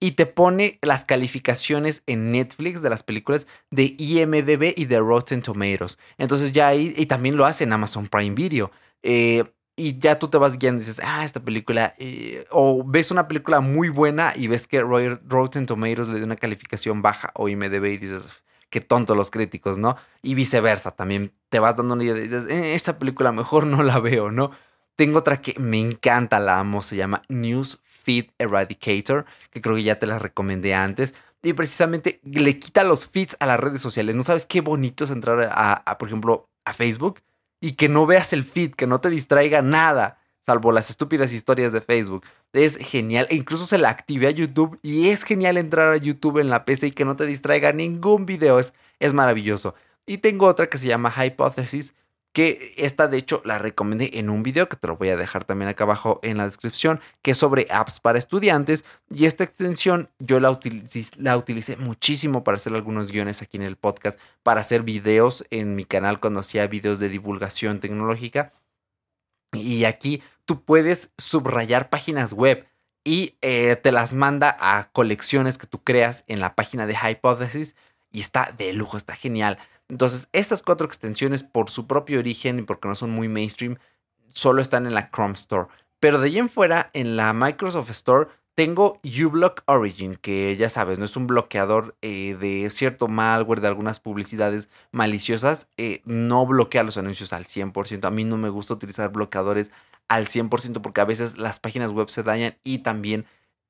y 0.00 0.12
te 0.12 0.26
pone 0.26 0.78
las 0.82 1.04
calificaciones 1.04 2.02
en 2.06 2.30
Netflix 2.30 2.82
de 2.82 2.90
las 2.90 3.02
películas 3.02 3.46
de 3.70 3.94
IMDB 3.98 4.74
y 4.76 4.84
de 4.84 4.98
Rotten 4.98 5.42
Tomatoes. 5.42 5.98
Entonces 6.18 6.52
ya 6.52 6.68
ahí, 6.68 6.94
y 6.96 7.06
también 7.06 7.36
lo 7.36 7.46
hace 7.46 7.64
en 7.64 7.72
Amazon 7.72 8.08
Prime 8.08 8.34
Video. 8.34 8.70
Eh, 9.02 9.44
y 9.76 9.98
ya 9.98 10.18
tú 10.18 10.28
te 10.28 10.38
vas 10.38 10.58
guiando 10.58 10.82
y 10.82 10.86
dices, 10.86 11.02
ah, 11.04 11.24
esta 11.24 11.40
película, 11.40 11.94
eh", 11.98 12.46
o 12.50 12.82
ves 12.84 13.10
una 13.10 13.28
película 13.28 13.60
muy 13.60 13.90
buena 13.90 14.32
y 14.34 14.48
ves 14.48 14.66
que 14.66 14.80
Rotten 14.80 15.66
Tomatoes 15.66 16.08
le 16.08 16.16
dio 16.16 16.24
una 16.24 16.36
calificación 16.36 17.02
baja 17.02 17.30
o 17.34 17.48
IMDB 17.48 17.84
y 17.86 17.98
dices, 17.98 18.42
qué 18.70 18.80
tonto 18.80 19.14
los 19.14 19.30
críticos, 19.30 19.78
¿no? 19.78 19.96
Y 20.22 20.34
viceversa, 20.34 20.92
también 20.92 21.32
te 21.50 21.58
vas 21.58 21.76
dando 21.76 21.94
una 21.94 22.04
idea 22.04 22.16
y 22.16 22.22
dices, 22.22 22.46
eh, 22.48 22.74
esta 22.74 22.98
película 22.98 23.32
mejor 23.32 23.66
no 23.66 23.82
la 23.82 24.00
veo, 24.00 24.30
¿no? 24.30 24.50
Tengo 24.96 25.18
otra 25.18 25.42
que 25.42 25.58
me 25.60 25.78
encanta, 25.78 26.40
la 26.40 26.58
amo, 26.58 26.82
se 26.82 26.96
llama 26.96 27.22
News 27.28 27.82
Feed 28.06 28.26
Eradicator, 28.38 29.26
que 29.50 29.60
creo 29.60 29.74
que 29.74 29.82
ya 29.82 29.98
te 29.98 30.06
la 30.06 30.20
recomendé 30.20 30.74
antes. 30.74 31.12
Y 31.42 31.52
precisamente 31.54 32.20
le 32.22 32.58
quita 32.60 32.84
los 32.84 33.08
feeds 33.08 33.36
a 33.40 33.46
las 33.46 33.58
redes 33.58 33.82
sociales. 33.82 34.14
No 34.14 34.22
sabes 34.22 34.46
qué 34.46 34.60
bonito 34.60 35.04
es 35.04 35.10
entrar 35.10 35.50
a, 35.52 35.98
por 35.98 36.08
ejemplo, 36.08 36.48
a 36.64 36.72
Facebook 36.72 37.20
y 37.60 37.72
que 37.72 37.88
no 37.88 38.06
veas 38.06 38.32
el 38.32 38.44
feed, 38.44 38.74
que 38.74 38.86
no 38.86 39.00
te 39.00 39.10
distraiga 39.10 39.60
nada, 39.60 40.18
salvo 40.40 40.70
las 40.70 40.88
estúpidas 40.88 41.32
historias 41.32 41.72
de 41.72 41.80
Facebook. 41.80 42.24
Es 42.52 42.76
genial. 42.76 43.26
E 43.28 43.34
incluso 43.34 43.66
se 43.66 43.78
la 43.78 43.90
active 43.90 44.28
a 44.28 44.30
YouTube 44.30 44.78
y 44.82 45.08
es 45.08 45.24
genial 45.24 45.56
entrar 45.56 45.92
a 45.92 45.96
YouTube 45.96 46.38
en 46.38 46.48
la 46.48 46.64
PC 46.64 46.88
y 46.88 46.92
que 46.92 47.04
no 47.04 47.16
te 47.16 47.26
distraiga 47.26 47.72
ningún 47.72 48.24
video. 48.24 48.60
Es, 48.60 48.72
es 49.00 49.12
maravilloso. 49.12 49.74
Y 50.06 50.18
tengo 50.18 50.46
otra 50.46 50.68
que 50.68 50.78
se 50.78 50.86
llama 50.86 51.12
Hypothesis, 51.12 51.92
que 52.36 52.74
esta 52.76 53.08
de 53.08 53.16
hecho 53.16 53.40
la 53.46 53.56
recomendé 53.56 54.18
en 54.18 54.28
un 54.28 54.42
video 54.42 54.68
que 54.68 54.76
te 54.76 54.86
lo 54.88 54.98
voy 54.98 55.08
a 55.08 55.16
dejar 55.16 55.46
también 55.46 55.70
acá 55.70 55.84
abajo 55.84 56.20
en 56.22 56.36
la 56.36 56.44
descripción, 56.44 57.00
que 57.22 57.30
es 57.30 57.38
sobre 57.38 57.66
apps 57.70 57.98
para 57.98 58.18
estudiantes. 58.18 58.84
Y 59.08 59.24
esta 59.24 59.42
extensión 59.42 60.10
yo 60.18 60.38
la, 60.38 60.50
utilicé 60.50 61.76
muchísimo 61.78 62.44
para 62.44 62.56
hacer 62.56 62.74
algunos 62.74 63.10
guiones 63.10 63.40
aquí 63.40 63.56
en 63.56 63.62
el 63.62 63.76
podcast, 63.76 64.20
para 64.42 64.60
hacer 64.60 64.82
videos 64.82 65.46
en 65.48 65.76
mi 65.76 65.86
canal 65.86 66.20
cuando 66.20 66.40
hacía 66.40 66.66
videos 66.66 66.98
de 66.98 67.08
divulgación 67.08 67.80
tecnológica. 67.80 68.52
Y 69.54 69.84
aquí 69.84 70.22
tú 70.44 70.62
puedes 70.62 71.12
subrayar 71.16 71.88
páginas 71.88 72.34
web 72.34 72.66
y 73.02 73.38
eh, 73.40 73.76
te 73.76 73.92
las 73.92 74.12
manda 74.12 74.54
a 74.60 74.90
colecciones 74.92 75.56
que 75.56 75.66
tú 75.66 75.82
creas 75.82 76.22
en 76.26 76.40
la 76.40 76.54
página 76.54 76.86
de 76.86 76.96
Hypothesis 76.96 77.76
y 78.12 78.20
está 78.20 78.52
de 78.58 78.74
lujo, 78.74 78.98
está 78.98 79.14
genial. 79.14 79.56
Entonces, 79.88 80.28
estas 80.32 80.62
cuatro 80.62 80.86
extensiones, 80.86 81.44
por 81.44 81.70
su 81.70 81.86
propio 81.86 82.18
origen 82.18 82.58
y 82.58 82.62
porque 82.62 82.88
no 82.88 82.94
son 82.94 83.10
muy 83.10 83.28
mainstream, 83.28 83.78
solo 84.32 84.62
están 84.62 84.86
en 84.86 84.94
la 84.94 85.10
Chrome 85.10 85.34
Store. 85.34 85.68
Pero 86.00 86.20
de 86.20 86.26
ahí 86.28 86.38
en 86.38 86.48
fuera, 86.48 86.90
en 86.92 87.16
la 87.16 87.32
Microsoft 87.32 87.90
Store, 87.90 88.28
tengo 88.56 89.00
uBlock 89.04 89.62
Origin, 89.66 90.16
que 90.16 90.56
ya 90.56 90.70
sabes, 90.70 90.98
no 90.98 91.04
es 91.04 91.14
un 91.16 91.26
bloqueador 91.26 91.94
eh, 92.00 92.36
de 92.40 92.70
cierto 92.70 93.06
malware, 93.06 93.60
de 93.60 93.68
algunas 93.68 94.00
publicidades 94.00 94.70
maliciosas. 94.92 95.68
Eh, 95.76 96.00
no 96.06 96.46
bloquea 96.46 96.82
los 96.82 96.96
anuncios 96.96 97.34
al 97.34 97.44
100%. 97.44 98.06
A 98.06 98.10
mí 98.10 98.24
no 98.24 98.38
me 98.38 98.48
gusta 98.48 98.72
utilizar 98.72 99.12
bloqueadores 99.12 99.72
al 100.08 100.26
100% 100.26 100.80
porque 100.80 101.02
a 101.02 101.04
veces 101.04 101.36
las 101.36 101.60
páginas 101.60 101.92
web 101.92 102.08
se 102.08 102.22
dañan 102.22 102.56
y 102.64 102.78
también 102.78 103.26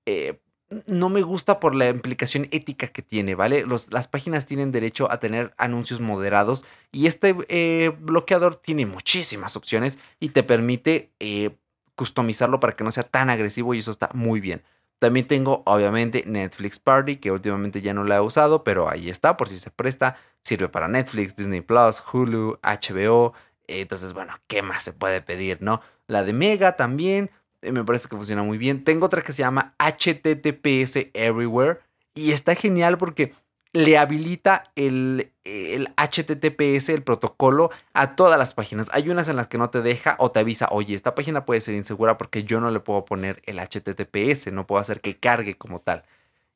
eh, 0.07 0.41
no 0.87 1.09
me 1.09 1.23
gusta 1.23 1.61
por 1.61 1.75
la 1.75 1.89
implicación 1.89 2.49
ética 2.51 2.89
que 2.89 3.03
tiene, 3.03 3.35
¿vale? 3.35 3.65
las 3.91 4.09
páginas 4.09 4.47
tienen 4.47 4.73
derecho 4.73 5.11
a 5.11 5.21
tener 5.21 5.55
anuncios 5.59 6.01
moderados 6.01 6.65
y 6.91 7.07
este 7.07 7.37
eh, 7.49 7.93
bloqueador 8.01 8.57
tiene 8.57 8.85
muchísimas 8.85 9.57
opciones 9.57 9.99
y 10.19 10.31
te 10.31 10.43
permite 10.43 11.13
eh, 11.21 11.51
customizarlo 11.95 12.59
para 12.59 12.75
que 12.75 12.85
no 12.85 12.91
sea 12.91 13.05
tan 13.05 13.31
agresivo 13.31 13.75
y 13.75 13.79
eso 13.79 13.91
está 13.91 14.11
muy 14.13 14.41
bien. 14.41 14.63
También 14.99 15.29
tengo, 15.29 15.63
obviamente, 15.67 16.23
Netflix 16.27 16.79
Party, 16.79 17.17
que 17.17 17.31
últimamente 17.31 17.83
ya 17.83 17.93
no 17.93 18.03
la 18.05 18.17
he 18.17 18.21
usado, 18.21 18.65
pero 18.65 18.89
ahí 18.89 19.11
está, 19.11 19.37
por 19.37 19.49
si 19.49 19.59
se 19.59 19.71
presta. 19.71 20.17
Sirve 20.43 20.69
para 20.69 20.89
Netflix, 20.89 21.37
Disney 21.37 21.61
Plus, 21.61 22.03
Hulu, 22.13 22.59
HBO. 22.63 23.35
Entonces, 23.67 24.15
bueno, 24.15 24.33
¿qué 24.47 24.63
más 24.63 24.85
se 24.85 24.95
puede 24.95 25.21
pedir, 25.21 25.59
no? 25.61 25.83
La 26.07 26.23
de 26.25 26.33
Mega 26.33 26.77
también. 26.77 27.31
Eh, 27.63 27.73
me 27.73 27.85
parece 27.85 28.09
que 28.09 28.17
funciona 28.17 28.43
muy 28.43 28.59
bien. 28.59 28.85
Tengo 28.85 29.07
otra 29.07 29.23
que 29.23 29.33
se 29.33 29.43
llama 29.43 29.75
HTTPS 29.79 31.11
Everywhere 31.15 31.81
y 32.15 32.33
está 32.33 32.55
genial 32.55 32.99
porque 32.99 33.33
le 33.73 33.99
habilita 33.99 34.65
el, 34.75 35.33
el, 35.45 35.89
HTTPS, 35.97 36.89
el 36.89 37.03
protocolo, 37.03 37.71
a 37.93 38.17
todas 38.17 38.39
las 38.39 38.55
páginas. 38.55 38.89
Hay 38.93 39.11
unas 39.11 39.29
en 39.29 39.37
las 39.37 39.49
que 39.49 39.59
no 39.59 39.69
te 39.69 39.83
deja 39.83 40.17
o 40.19 40.31
te 40.31 40.41
avisa, 40.41 40.69
oye, 40.71 40.95
esta 40.95 41.15
página 41.15 41.45
puede 41.45 41.61
ser 41.61 41.75
insegura 41.75 42.17
porque 42.17 42.45
yo 42.45 42.61
no 42.61 42.71
le 42.71 42.81
puedo 42.81 43.05
poner 43.05 43.43
el 43.45 43.59
HTTPS, 43.59 44.51
no 44.53 44.67
puedo 44.67 44.81
hacer 44.81 45.03
que 45.03 45.19
cargue 45.19 45.59
como 45.59 45.81
tal. 45.81 46.05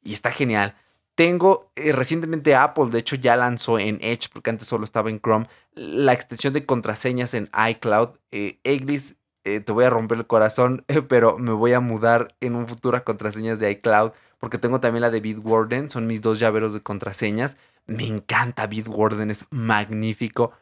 Y 0.02 0.14
está 0.14 0.30
genial. 0.30 0.74
Tengo 1.14 1.70
eh, 1.76 1.92
recientemente 1.92 2.54
Apple, 2.54 2.86
de 2.86 3.00
hecho 3.00 3.16
ya 3.16 3.36
lanzó 3.36 3.78
en 3.78 3.98
Edge, 4.00 4.30
porque 4.32 4.48
antes 4.48 4.66
solo 4.66 4.84
estaba 4.84 5.10
en 5.10 5.20
Chrome, 5.20 5.46
la 5.74 6.14
extensión 6.14 6.54
de 6.54 6.64
contraseñas 6.64 7.34
en 7.34 7.50
iCloud. 7.68 8.10
Eh, 8.30 8.58
Eglis 8.64 9.16
eh, 9.44 9.60
te 9.60 9.72
voy 9.72 9.84
a 9.84 9.90
romper 9.90 10.18
el 10.18 10.26
corazón, 10.26 10.84
pero 11.08 11.38
me 11.38 11.52
voy 11.52 11.72
a 11.72 11.80
mudar 11.80 12.34
en 12.40 12.54
un 12.54 12.68
futuro 12.68 12.96
a 12.96 13.04
contraseñas 13.04 13.58
de 13.58 13.70
iCloud, 13.70 14.12
porque 14.38 14.58
tengo 14.58 14.80
también 14.80 15.02
la 15.02 15.10
de 15.10 15.20
Bitwarden, 15.20 15.90
son 15.90 16.06
mis 16.06 16.22
dos 16.22 16.38
llaveros 16.38 16.72
de 16.72 16.82
contraseñas. 16.82 17.56
Me 17.86 18.06
encanta 18.06 18.66
Bitwarden, 18.66 19.30
es 19.30 19.46
magnífico. 19.50 20.52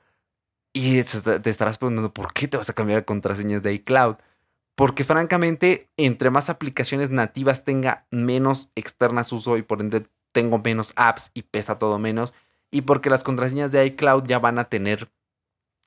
Y 0.72 1.02
te 1.02 1.50
estarás 1.50 1.78
preguntando, 1.78 2.12
¿por 2.12 2.32
qué 2.32 2.48
te 2.48 2.56
vas 2.56 2.70
a 2.70 2.74
cambiar 2.74 3.00
a 3.00 3.04
contraseñas 3.04 3.62
de 3.62 3.72
iCloud? 3.74 4.16
Porque 4.74 5.04
francamente, 5.04 5.90
entre 5.96 6.30
más 6.30 6.50
aplicaciones 6.50 7.10
nativas 7.10 7.64
tenga, 7.64 8.06
menos 8.10 8.70
externas 8.76 9.32
uso 9.32 9.56
y 9.56 9.62
por 9.62 9.80
ende 9.80 10.06
tengo 10.32 10.58
menos 10.58 10.92
apps 10.96 11.30
y 11.34 11.42
pesa 11.42 11.78
todo 11.78 11.98
menos. 11.98 12.32
Y 12.70 12.82
porque 12.82 13.10
las 13.10 13.24
contraseñas 13.24 13.72
de 13.72 13.84
iCloud 13.86 14.24
ya 14.26 14.38
van 14.38 14.58
a 14.58 14.68
tener 14.68 15.10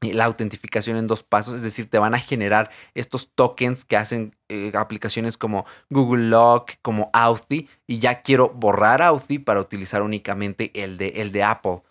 la 0.01 0.25
autentificación 0.25 0.97
en 0.97 1.07
dos 1.07 1.21
pasos, 1.21 1.55
es 1.55 1.61
decir, 1.61 1.89
te 1.89 1.99
van 1.99 2.15
a 2.15 2.19
generar 2.19 2.71
estos 2.95 3.29
tokens 3.35 3.85
que 3.85 3.97
hacen 3.97 4.35
eh, 4.49 4.71
aplicaciones 4.73 5.37
como 5.37 5.65
Google 5.89 6.29
Lock, 6.29 6.71
como 6.81 7.11
Authy, 7.13 7.69
y 7.85 7.99
ya 7.99 8.21
quiero 8.21 8.49
borrar 8.49 9.01
Authy 9.01 9.37
para 9.37 9.61
utilizar 9.61 10.01
únicamente 10.01 10.71
el 10.83 10.97
de, 10.97 11.09
el 11.17 11.31
de 11.31 11.43
Apple. 11.43 11.83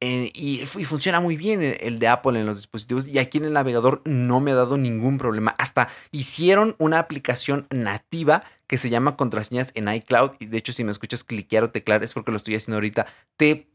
Eh, 0.00 0.30
y, 0.32 0.64
funciona 0.64 1.18
muy 1.18 1.36
bien 1.36 1.60
el, 1.60 1.98
de 1.98 2.06
Apple 2.06 2.38
en 2.38 2.46
los 2.46 2.56
dispositivos 2.56 3.08
y 3.08 3.18
aquí 3.18 3.38
en 3.38 3.46
el 3.46 3.52
navegador 3.52 4.00
no 4.04 4.38
me 4.38 4.52
ha 4.52 4.54
dado 4.54 4.78
ningún 4.78 5.18
problema. 5.18 5.54
Hasta 5.58 5.88
hicieron 6.12 6.76
una 6.78 7.00
aplicación 7.00 7.66
nativa 7.70 8.44
que 8.68 8.78
se 8.78 8.90
llama 8.90 9.16
contraseñas 9.16 9.72
en 9.74 9.92
iCloud 9.92 10.32
y 10.38 10.46
de 10.46 10.56
hecho 10.56 10.72
si 10.72 10.84
me 10.84 10.92
escuchas 10.92 11.24
cliquear 11.24 11.64
o 11.64 11.70
teclar 11.70 12.04
es 12.04 12.14
porque 12.14 12.30
lo 12.30 12.36
estoy 12.36 12.54
haciendo 12.54 12.76
ahorita. 12.76 13.06
Te 13.36 13.66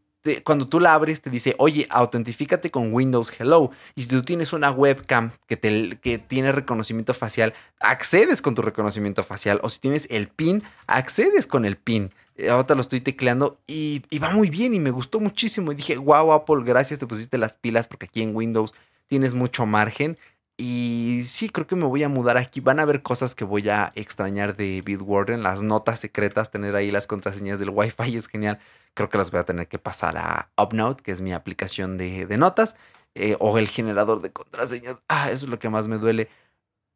cuando 0.43 0.67
tú 0.67 0.79
la 0.79 0.93
abres, 0.93 1.21
te 1.21 1.29
dice, 1.29 1.55
oye, 1.57 1.87
autentifícate 1.89 2.71
con 2.71 2.93
Windows 2.93 3.31
Hello. 3.37 3.71
Y 3.95 4.03
si 4.03 4.07
tú 4.07 4.21
tienes 4.23 4.53
una 4.53 4.71
webcam 4.71 5.31
que, 5.47 5.57
te, 5.57 5.97
que 6.01 6.17
tiene 6.17 6.51
reconocimiento 6.51 7.13
facial, 7.13 7.53
accedes 7.79 8.41
con 8.41 8.55
tu 8.55 8.61
reconocimiento 8.61 9.23
facial. 9.23 9.59
O 9.63 9.69
si 9.69 9.79
tienes 9.79 10.07
el 10.09 10.29
PIN, 10.29 10.63
accedes 10.87 11.47
con 11.47 11.65
el 11.65 11.77
PIN. 11.77 12.11
Eh, 12.35 12.49
ahorita 12.49 12.73
lo 12.75 12.81
estoy 12.81 13.01
tecleando 13.01 13.59
y, 13.67 14.01
va 14.17 14.31
muy 14.31 14.49
bien 14.49 14.73
y 14.73 14.79
me 14.79 14.91
gustó 14.91 15.19
muchísimo. 15.19 15.71
Y 15.71 15.75
dije, 15.75 15.97
wow, 15.97 16.31
Apple, 16.31 16.63
gracias, 16.63 16.99
te 16.99 17.07
pusiste 17.07 17.37
las 17.37 17.57
pilas 17.57 17.87
porque 17.87 18.05
aquí 18.05 18.21
en 18.21 18.35
Windows 18.35 18.73
tienes 19.07 19.33
mucho 19.33 19.65
margen. 19.65 20.17
Y 20.57 21.23
sí, 21.25 21.49
creo 21.49 21.65
que 21.67 21.75
me 21.75 21.85
voy 21.85 22.03
a 22.03 22.09
mudar 22.09 22.37
aquí. 22.37 22.59
Van 22.59 22.79
a 22.79 22.83
haber 22.83 23.01
cosas 23.01 23.35
que 23.35 23.43
voy 23.43 23.69
a 23.69 23.91
extrañar 23.95 24.55
de 24.55 24.81
Bitwarden, 24.85 25.43
las 25.43 25.63
notas 25.63 25.99
secretas, 25.99 26.51
tener 26.51 26.75
ahí 26.75 26.91
las 26.91 27.07
contraseñas 27.07 27.59
del 27.59 27.71
Wi-Fi 27.71 28.17
es 28.17 28.27
genial 28.27 28.59
creo 28.93 29.09
que 29.09 29.17
las 29.17 29.31
voy 29.31 29.39
a 29.39 29.45
tener 29.45 29.67
que 29.67 29.79
pasar 29.79 30.17
a 30.17 30.49
UpNote, 30.57 31.03
que 31.03 31.11
es 31.11 31.21
mi 31.21 31.33
aplicación 31.33 31.97
de, 31.97 32.25
notas, 32.37 32.75
eh, 33.15 33.35
o 33.39 33.57
el 33.57 33.67
generador 33.67 34.21
de 34.21 34.31
contraseñas. 34.31 34.97
Ah, 35.07 35.31
eso 35.31 35.45
es 35.45 35.49
lo 35.49 35.59
que 35.59 35.69
más 35.69 35.87
me 35.87 35.97
duele. 35.97 36.29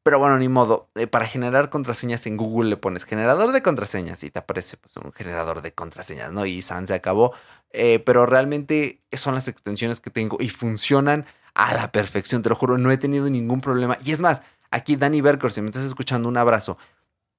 Pero 0.04 0.20
bueno, 0.20 0.38
ni 0.38 0.48
modo. 0.48 0.90
Eh, 0.96 1.08
para 1.08 1.26
generar 1.26 1.70
contraseñas 1.70 2.26
en 2.28 2.38
Google 2.38 2.70
le 2.70 2.78
pones 2.78 3.04
generador 3.04 3.52
de 3.52 3.62
contraseñas 3.62 4.24
y 4.24 4.32
te 4.32 4.40
aparece 4.40 4.78
pues, 4.78 4.96
un 4.98 5.12
generador 5.12 5.62
de 5.62 5.74
contraseñas, 5.74 6.32
¿no? 6.32 6.46
Y 6.46 6.62
San 6.62 6.88
se 6.88 6.94
acabó. 6.94 7.34
Eh, 7.72 8.00
pero 8.00 8.26
realmente 8.26 9.02
son 9.12 9.36
las 9.36 9.48
extensiones 9.50 10.00
que 10.00 10.10
tengo 10.10 10.38
y 10.40 10.50
funcionan 10.50 11.26
a 11.58 11.74
la 11.74 11.92
perfección. 11.92 12.44
Te 12.44 12.50
lo 12.50 12.56
juro, 12.56 12.78
no 12.78 12.92
he 12.92 12.98
tenido 12.98 13.30
ningún 13.30 13.62
problema. 13.62 13.98
Y 14.04 14.12
es 14.12 14.22
más, 14.22 14.44
aquí 14.70 14.96
Danny 14.96 15.22
Berker, 15.22 15.52
si 15.52 15.62
me 15.62 15.68
estás 15.68 15.84
escuchando, 15.84 16.30
un 16.30 16.38
abrazo. 16.38 16.78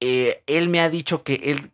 él 0.01 0.69
me 0.69 0.81
ha 0.81 0.91
dicho 0.91 1.23
que 1.23 1.35
él 1.45 1.73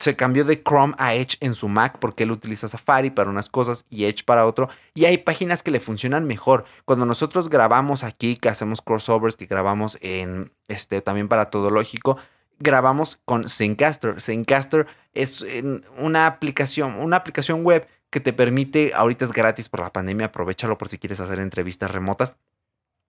se 0.00 0.16
cambió 0.16 0.44
de 0.44 0.60
Chrome 0.62 0.94
a 0.98 1.14
Edge 1.14 1.36
en 1.40 1.54
su 1.54 1.68
Mac 1.68 1.98
porque 2.00 2.24
él 2.24 2.32
utiliza 2.32 2.68
Safari 2.68 3.10
para 3.10 3.30
unas 3.30 3.48
cosas 3.48 3.86
y 3.90 4.04
Edge 4.04 4.24
para 4.24 4.44
otro. 4.44 4.68
Y 4.92 5.04
hay 5.04 5.18
páginas 5.18 5.62
que 5.62 5.70
le 5.70 5.78
funcionan 5.78 6.26
mejor. 6.26 6.64
Cuando 6.84 7.06
nosotros 7.06 7.48
grabamos 7.48 8.02
aquí, 8.02 8.36
que 8.36 8.48
hacemos 8.48 8.82
crossovers, 8.82 9.36
que 9.36 9.46
grabamos 9.46 9.96
en 10.00 10.52
este 10.66 11.00
también 11.00 11.28
para 11.28 11.48
todo 11.48 11.70
lógico, 11.70 12.18
grabamos 12.58 13.20
con 13.24 13.48
Zencaster. 13.48 14.20
Zencaster 14.20 14.88
es 15.12 15.46
una 15.96 16.26
aplicación, 16.26 16.96
una 16.96 17.16
aplicación 17.16 17.62
web 17.62 17.86
que 18.14 18.20
te 18.20 18.32
permite, 18.32 18.92
ahorita 18.94 19.24
es 19.24 19.32
gratis 19.32 19.68
por 19.68 19.80
la 19.80 19.92
pandemia, 19.92 20.26
aprovechalo 20.26 20.78
por 20.78 20.88
si 20.88 20.98
quieres 20.98 21.18
hacer 21.18 21.40
entrevistas 21.40 21.90
remotas 21.90 22.36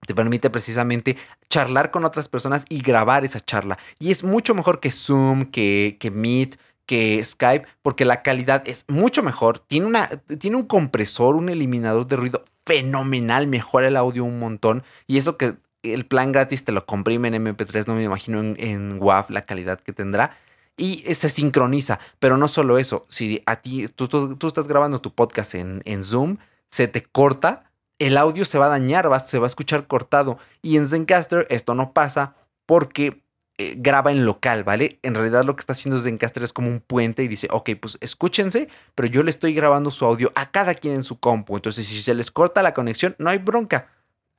te 0.04 0.14
permite 0.14 0.50
precisamente 0.50 1.16
charlar 1.48 1.90
con 1.90 2.04
otras 2.04 2.28
personas 2.28 2.64
y 2.68 2.80
grabar 2.80 3.24
esa 3.24 3.40
charla. 3.40 3.78
Y 3.98 4.10
es 4.10 4.24
mucho 4.24 4.54
mejor 4.54 4.78
que 4.78 4.90
Zoom, 4.90 5.46
que, 5.46 5.96
que 5.98 6.10
Meet, 6.10 6.58
que 6.84 7.24
Skype 7.24 7.66
porque 7.82 8.04
la 8.04 8.22
calidad 8.22 8.62
es 8.68 8.84
mucho 8.88 9.22
mejor. 9.22 9.60
Tiene, 9.60 9.86
una, 9.86 10.08
tiene 10.38 10.56
un 10.56 10.66
compresor, 10.66 11.34
un 11.34 11.48
eliminador 11.48 12.06
de 12.06 12.16
ruido 12.16 12.44
fenomenal, 12.64 13.46
mejora 13.46 13.88
el 13.88 13.96
audio 13.96 14.24
un 14.24 14.38
montón. 14.38 14.82
Y 15.06 15.18
eso 15.18 15.36
que 15.36 15.54
el 15.82 16.04
plan 16.04 16.32
gratis 16.32 16.64
te 16.64 16.72
lo 16.72 16.84
comprime 16.84 17.28
en 17.28 17.46
MP3, 17.46 17.86
no 17.86 17.94
me 17.94 18.02
imagino 18.02 18.40
en, 18.40 18.56
en 18.58 18.98
WAV 19.00 19.30
la 19.30 19.42
calidad 19.42 19.80
que 19.80 19.92
tendrá. 19.92 20.36
Y 20.76 21.14
se 21.14 21.28
sincroniza, 21.30 21.98
pero 22.18 22.36
no 22.36 22.48
solo 22.48 22.76
eso, 22.78 23.06
si 23.08 23.42
a 23.46 23.56
ti, 23.56 23.88
tú, 23.88 24.08
tú, 24.08 24.46
estás 24.46 24.68
grabando 24.68 25.00
tu 25.00 25.14
podcast 25.14 25.54
en, 25.54 25.80
en 25.86 26.02
Zoom, 26.02 26.36
se 26.68 26.86
te 26.86 27.02
corta, 27.02 27.72
el 27.98 28.18
audio 28.18 28.44
se 28.44 28.58
va 28.58 28.66
a 28.66 28.70
dañar, 28.70 29.08
se 29.26 29.38
va 29.38 29.46
a 29.46 29.48
escuchar 29.48 29.86
cortado. 29.86 30.38
Y 30.62 30.76
en 30.76 30.86
Zencaster 30.86 31.46
esto 31.48 31.74
no 31.74 31.92
pasa 31.92 32.34
porque 32.66 33.22
eh, 33.58 33.74
graba 33.78 34.12
en 34.12 34.26
local, 34.26 34.64
¿vale? 34.64 34.98
En 35.02 35.14
realidad 35.14 35.44
lo 35.44 35.56
que 35.56 35.60
está 35.60 35.72
haciendo 35.72 35.98
Zencaster 35.98 36.42
es 36.42 36.52
como 36.52 36.68
un 36.68 36.80
puente 36.80 37.22
y 37.22 37.28
dice, 37.28 37.48
ok, 37.50 37.70
pues 37.80 37.96
escúchense, 38.02 38.68
pero 38.94 39.08
yo 39.08 39.22
le 39.22 39.30
estoy 39.30 39.54
grabando 39.54 39.90
su 39.90 40.04
audio 40.04 40.30
a 40.34 40.50
cada 40.50 40.74
quien 40.74 40.94
en 40.94 41.02
su 41.02 41.18
compu. 41.18 41.56
Entonces, 41.56 41.86
si 41.86 42.02
se 42.02 42.14
les 42.14 42.30
corta 42.30 42.62
la 42.62 42.74
conexión, 42.74 43.16
no 43.18 43.30
hay 43.30 43.38
bronca. 43.38 43.88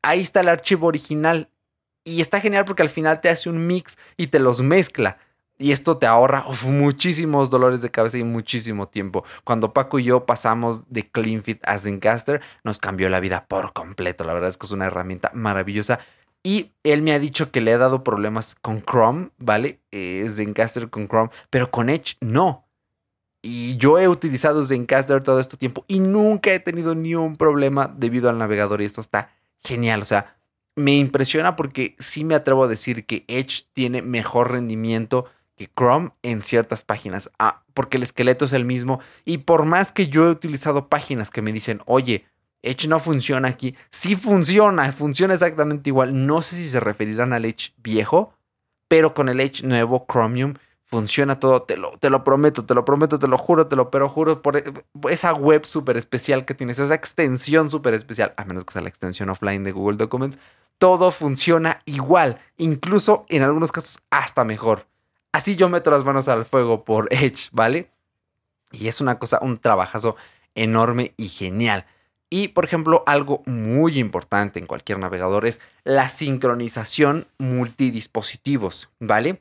Ahí 0.03 0.21
está 0.21 0.41
el 0.41 0.49
archivo 0.49 0.87
original. 0.87 1.49
Y 2.03 2.21
está 2.21 2.39
genial 2.39 2.63
porque 2.63 2.83
al 2.83 2.89
final 2.89 3.19
te 3.19 3.29
hace 3.29 3.49
un 3.49 3.65
mix 3.65 3.97
y 4.17 4.27
te 4.27 4.39
los 4.39 4.61
mezcla. 4.61 5.17
Y 5.59 5.71
esto 5.71 5.97
te 5.97 6.05
ahorra 6.05 6.45
muchísimos 6.65 7.49
dolores 7.49 7.81
de 7.81 7.89
cabeza 7.89 8.17
y 8.17 8.23
muchísimo 8.23 8.87
tiempo. 8.87 9.23
Cuando 9.43 9.73
Paco 9.73 9.97
y 9.97 10.03
yo 10.03 10.25
pasamos 10.25 10.83
de 10.87 11.09
CleanFit 11.09 11.67
a 11.67 11.79
Zencaster, 11.79 12.41
nos 12.63 12.77
cambió 12.77 13.09
la 13.09 13.19
vida 13.19 13.47
por 13.47 13.73
completo. 13.73 14.23
La 14.23 14.33
verdad 14.33 14.49
es 14.49 14.57
que 14.57 14.67
es 14.67 14.71
una 14.71 14.85
herramienta 14.85 15.31
maravillosa. 15.33 15.99
Y 16.43 16.73
él 16.83 17.01
me 17.01 17.11
ha 17.11 17.19
dicho 17.19 17.51
que 17.51 17.61
le 17.61 17.73
ha 17.73 17.77
dado 17.79 18.03
problemas 18.03 18.55
con 18.55 18.81
Chrome, 18.83 19.31
¿vale? 19.39 19.81
Eh, 19.91 20.29
Zencaster 20.31 20.89
con 20.89 21.07
Chrome, 21.07 21.31
pero 21.49 21.71
con 21.71 21.89
Edge 21.89 22.17
no. 22.21 22.67
Y 23.41 23.77
yo 23.77 23.97
he 23.97 24.07
utilizado 24.07 24.63
Zencaster 24.63 25.23
todo 25.23 25.39
este 25.39 25.57
tiempo 25.57 25.85
y 25.87 25.99
nunca 25.99 26.53
he 26.53 26.59
tenido 26.59 26.93
ni 26.93 27.15
un 27.15 27.35
problema 27.35 27.87
debido 27.87 28.29
al 28.29 28.37
navegador. 28.37 28.81
Y 28.81 28.85
esto 28.85 29.01
está 29.01 29.31
genial. 29.63 30.03
O 30.03 30.05
sea, 30.05 30.37
me 30.75 30.95
impresiona 30.95 31.55
porque 31.55 31.95
sí 31.97 32.23
me 32.23 32.35
atrevo 32.35 32.63
a 32.63 32.67
decir 32.67 33.07
que 33.07 33.25
Edge 33.27 33.65
tiene 33.73 34.03
mejor 34.03 34.51
rendimiento 34.51 35.25
que 35.57 35.69
Chrome 35.75 36.11
en 36.21 36.41
ciertas 36.41 36.85
páginas, 36.85 37.31
ah, 37.39 37.63
porque 37.73 37.97
el 37.97 38.03
esqueleto 38.03 38.45
es 38.45 38.53
el 38.53 38.63
mismo. 38.63 38.99
Y 39.25 39.39
por 39.39 39.65
más 39.65 39.91
que 39.91 40.07
yo 40.07 40.27
he 40.27 40.29
utilizado 40.29 40.87
páginas 40.87 41.31
que 41.31 41.41
me 41.41 41.51
dicen, 41.51 41.81
oye, 41.85 42.25
Edge 42.61 42.87
no 42.87 42.99
funciona 42.99 43.47
aquí, 43.49 43.75
sí 43.89 44.15
funciona, 44.15 44.91
funciona 44.91 45.33
exactamente 45.33 45.89
igual, 45.89 46.25
no 46.25 46.41
sé 46.41 46.55
si 46.55 46.67
se 46.67 46.79
referirán 46.79 47.33
al 47.33 47.45
Edge 47.45 47.73
viejo, 47.77 48.33
pero 48.87 49.13
con 49.13 49.29
el 49.29 49.39
Edge 49.39 49.63
nuevo, 49.63 50.05
Chromium, 50.09 50.55
funciona 50.85 51.39
todo, 51.39 51.63
te 51.63 51.75
lo, 51.75 51.97
te 51.99 52.09
lo 52.09 52.23
prometo, 52.23 52.65
te 52.65 52.73
lo 52.73 52.85
prometo, 52.85 53.19
te 53.19 53.27
lo 53.27 53.37
juro, 53.37 53.67
te 53.67 53.75
lo 53.75 53.91
pero 53.91 54.07
juro 54.09 54.41
por 54.41 54.63
esa 55.09 55.33
web 55.33 55.65
súper 55.65 55.97
especial 55.97 56.45
que 56.45 56.53
tienes, 56.53 56.79
esa 56.79 56.95
extensión 56.95 57.69
súper 57.69 57.93
especial, 57.93 58.33
a 58.37 58.45
menos 58.45 58.63
que 58.63 58.73
sea 58.73 58.81
la 58.81 58.89
extensión 58.89 59.29
offline 59.29 59.63
de 59.63 59.71
Google 59.71 59.97
Documents, 59.97 60.37
todo 60.77 61.11
funciona 61.11 61.81
igual, 61.85 62.39
incluso 62.57 63.25
en 63.29 63.43
algunos 63.43 63.71
casos 63.71 63.99
hasta 64.09 64.43
mejor. 64.43 64.87
Así 65.37 65.55
yo 65.55 65.69
meto 65.69 65.91
las 65.91 66.03
manos 66.03 66.27
al 66.29 66.45
fuego 66.45 66.83
por 66.83 67.09
Edge, 67.13 67.49
¿vale? 67.51 67.91
Y 68.71 68.87
es 68.87 69.01
una 69.01 69.19
cosa, 69.19 69.37
un 69.39 69.59
trabajazo 69.59 70.15
enorme 70.55 71.13
y 71.15 71.27
genial. 71.27 71.85
Y 72.31 72.47
por 72.47 72.65
ejemplo, 72.65 73.03
algo 73.05 73.43
muy 73.45 73.99
importante 73.99 74.57
en 74.57 74.65
cualquier 74.65 74.97
navegador 74.97 75.45
es 75.45 75.61
la 75.83 76.09
sincronización 76.09 77.27
multidispositivos, 77.37 78.89
¿vale? 78.99 79.39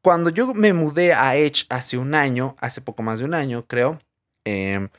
Cuando 0.00 0.30
yo 0.30 0.54
me 0.54 0.74
mudé 0.74 1.12
a 1.12 1.34
Edge 1.34 1.66
hace 1.70 1.98
un 1.98 2.14
año, 2.14 2.54
hace 2.60 2.80
poco 2.80 3.02
más 3.02 3.18
de 3.18 3.24
un 3.24 3.34
año 3.34 3.66
creo, 3.66 3.98
em, 4.44 4.90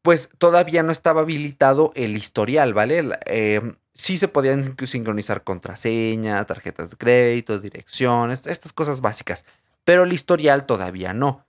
pues 0.00 0.30
todavía 0.38 0.82
no 0.82 0.90
estaba 0.90 1.20
habilitado 1.20 1.92
el 1.96 2.16
historial, 2.16 2.72
¿vale? 2.72 3.10
Em, 3.26 3.76
sí 4.00 4.16
se 4.16 4.28
podían 4.28 4.76
sincronizar 4.86 5.44
contraseñas, 5.44 6.46
tarjetas 6.46 6.90
de 6.90 6.96
crédito, 6.96 7.58
direcciones, 7.60 8.42
estas 8.46 8.72
cosas 8.72 9.00
básicas. 9.00 9.44
Pero 9.84 10.04
el 10.04 10.12
historial 10.12 10.64
todavía 10.64 11.12
no. 11.12 11.44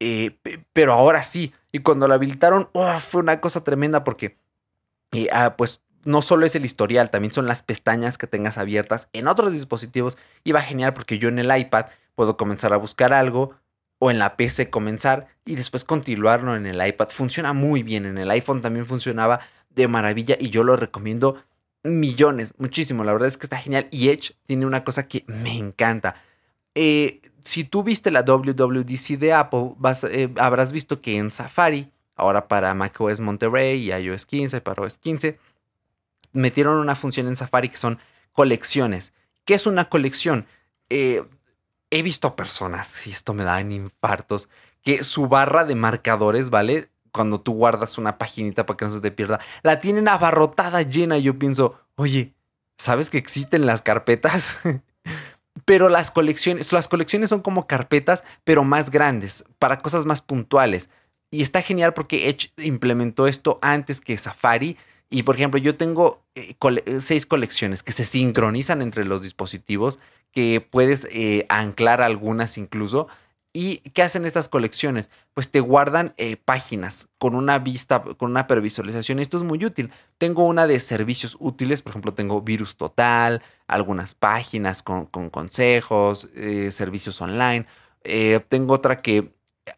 Eh, 0.00 0.36
pero 0.72 0.92
ahora 0.94 1.22
sí. 1.22 1.52
Y 1.70 1.78
cuando 1.78 2.08
lo 2.08 2.14
habilitaron, 2.14 2.68
fue 3.00 3.20
una 3.20 3.40
cosa 3.40 3.62
tremenda 3.62 4.02
porque, 4.02 4.36
eh, 5.12 5.28
ah, 5.32 5.56
pues, 5.56 5.80
no 6.04 6.22
solo 6.22 6.44
es 6.44 6.56
el 6.56 6.64
historial, 6.64 7.10
también 7.10 7.32
son 7.32 7.46
las 7.46 7.62
pestañas 7.62 8.18
que 8.18 8.26
tengas 8.26 8.58
abiertas 8.58 9.08
en 9.12 9.28
otros 9.28 9.52
dispositivos. 9.52 10.18
Y 10.42 10.50
va 10.50 10.60
genial 10.60 10.94
porque 10.94 11.18
yo 11.18 11.28
en 11.28 11.38
el 11.38 11.56
iPad 11.56 11.86
puedo 12.16 12.36
comenzar 12.36 12.72
a 12.72 12.78
buscar 12.78 13.12
algo 13.12 13.54
o 14.00 14.10
en 14.10 14.18
la 14.18 14.36
PC 14.36 14.70
comenzar 14.70 15.28
y 15.44 15.54
después 15.54 15.84
continuarlo 15.84 16.56
en 16.56 16.66
el 16.66 16.84
iPad. 16.84 17.10
Funciona 17.10 17.52
muy 17.52 17.84
bien. 17.84 18.06
En 18.06 18.18
el 18.18 18.30
iPhone 18.32 18.60
también 18.60 18.86
funcionaba 18.86 19.38
de 19.70 19.86
maravilla 19.86 20.36
y 20.40 20.50
yo 20.50 20.64
lo 20.64 20.76
recomiendo 20.76 21.42
millones, 21.84 22.54
muchísimo. 22.58 23.04
La 23.04 23.12
verdad 23.12 23.28
es 23.28 23.38
que 23.38 23.46
está 23.46 23.58
genial. 23.58 23.88
Y 23.90 24.08
Edge 24.08 24.34
tiene 24.44 24.66
una 24.66 24.84
cosa 24.84 25.08
que 25.08 25.24
me 25.26 25.56
encanta. 25.56 26.16
Eh, 26.74 27.20
si 27.44 27.64
tú 27.64 27.82
viste 27.82 28.10
la 28.10 28.22
WWDC 28.22 29.18
de 29.18 29.32
Apple, 29.32 29.74
vas, 29.78 30.04
eh, 30.04 30.30
habrás 30.36 30.72
visto 30.72 31.00
que 31.00 31.16
en 31.16 31.30
Safari, 31.30 31.90
ahora 32.14 32.48
para 32.48 32.74
macOS 32.74 33.20
Monterey 33.20 33.80
y 33.80 33.92
iOS 33.92 34.26
15, 34.26 34.60
para 34.60 34.82
OS 34.82 34.98
15, 34.98 35.38
metieron 36.32 36.78
una 36.78 36.94
función 36.94 37.26
en 37.26 37.36
Safari 37.36 37.68
que 37.68 37.76
son 37.76 37.98
colecciones. 38.32 39.12
¿Qué 39.44 39.54
es 39.54 39.66
una 39.66 39.88
colección? 39.88 40.46
Eh, 40.88 41.24
he 41.90 42.02
visto 42.02 42.36
personas, 42.36 43.06
y 43.06 43.10
esto 43.10 43.34
me 43.34 43.44
da 43.44 43.60
en 43.60 43.72
infartos, 43.72 44.48
que 44.82 45.04
su 45.04 45.28
barra 45.28 45.64
de 45.64 45.74
marcadores, 45.74 46.48
¿vale? 46.50 46.88
Cuando 47.12 47.40
tú 47.40 47.52
guardas 47.52 47.98
una 47.98 48.18
paginita 48.18 48.66
para 48.66 48.76
que 48.76 48.84
no 48.86 48.90
se 48.90 49.00
te 49.00 49.10
pierda, 49.10 49.40
la 49.62 49.80
tienen 49.80 50.08
abarrotada 50.08 50.82
llena 50.82 51.18
y 51.18 51.22
yo 51.22 51.38
pienso, 51.38 51.78
oye, 51.96 52.34
¿sabes 52.78 53.10
que 53.10 53.18
existen 53.18 53.66
las 53.66 53.82
carpetas? 53.82 54.58
pero 55.64 55.88
las 55.88 56.10
colecciones, 56.10 56.72
las 56.72 56.88
colecciones 56.88 57.30
son 57.30 57.40
como 57.40 57.66
carpetas, 57.66 58.24
pero 58.44 58.64
más 58.64 58.90
grandes, 58.90 59.44
para 59.58 59.78
cosas 59.78 60.06
más 60.06 60.22
puntuales. 60.22 60.88
Y 61.30 61.42
está 61.42 61.62
genial 61.62 61.94
porque 61.94 62.28
Edge 62.28 62.50
implementó 62.58 63.26
esto 63.26 63.58
antes 63.62 64.00
que 64.00 64.18
Safari. 64.18 64.76
Y 65.08 65.22
por 65.22 65.36
ejemplo, 65.36 65.58
yo 65.58 65.76
tengo 65.76 66.22
eh, 66.34 66.54
seis 67.00 67.26
colecciones 67.26 67.82
que 67.82 67.92
se 67.92 68.04
sincronizan 68.04 68.82
entre 68.82 69.04
los 69.04 69.22
dispositivos, 69.22 69.98
que 70.32 70.60
puedes 70.60 71.06
eh, 71.10 71.46
anclar 71.48 72.02
algunas 72.02 72.58
incluso. 72.58 73.08
¿Y 73.54 73.78
qué 73.90 74.02
hacen 74.02 74.24
estas 74.24 74.48
colecciones? 74.48 75.10
Pues 75.34 75.50
te 75.50 75.60
guardan 75.60 76.14
eh, 76.16 76.36
páginas 76.36 77.08
con 77.18 77.34
una 77.34 77.58
vista, 77.58 78.02
con 78.02 78.30
una 78.30 78.46
previsualización. 78.46 79.18
Esto 79.18 79.36
es 79.36 79.42
muy 79.42 79.62
útil. 79.62 79.90
Tengo 80.16 80.44
una 80.44 80.66
de 80.66 80.80
servicios 80.80 81.36
útiles, 81.38 81.82
por 81.82 81.90
ejemplo, 81.90 82.14
tengo 82.14 82.40
Virus 82.40 82.76
Total, 82.76 83.42
algunas 83.66 84.14
páginas 84.14 84.82
con, 84.82 85.06
consejos, 85.06 86.30
eh, 86.34 86.70
servicios 86.72 87.20
online. 87.20 87.66
Eh, 88.04 88.40
tengo 88.48 88.72
otra 88.74 89.02
que 89.02 89.34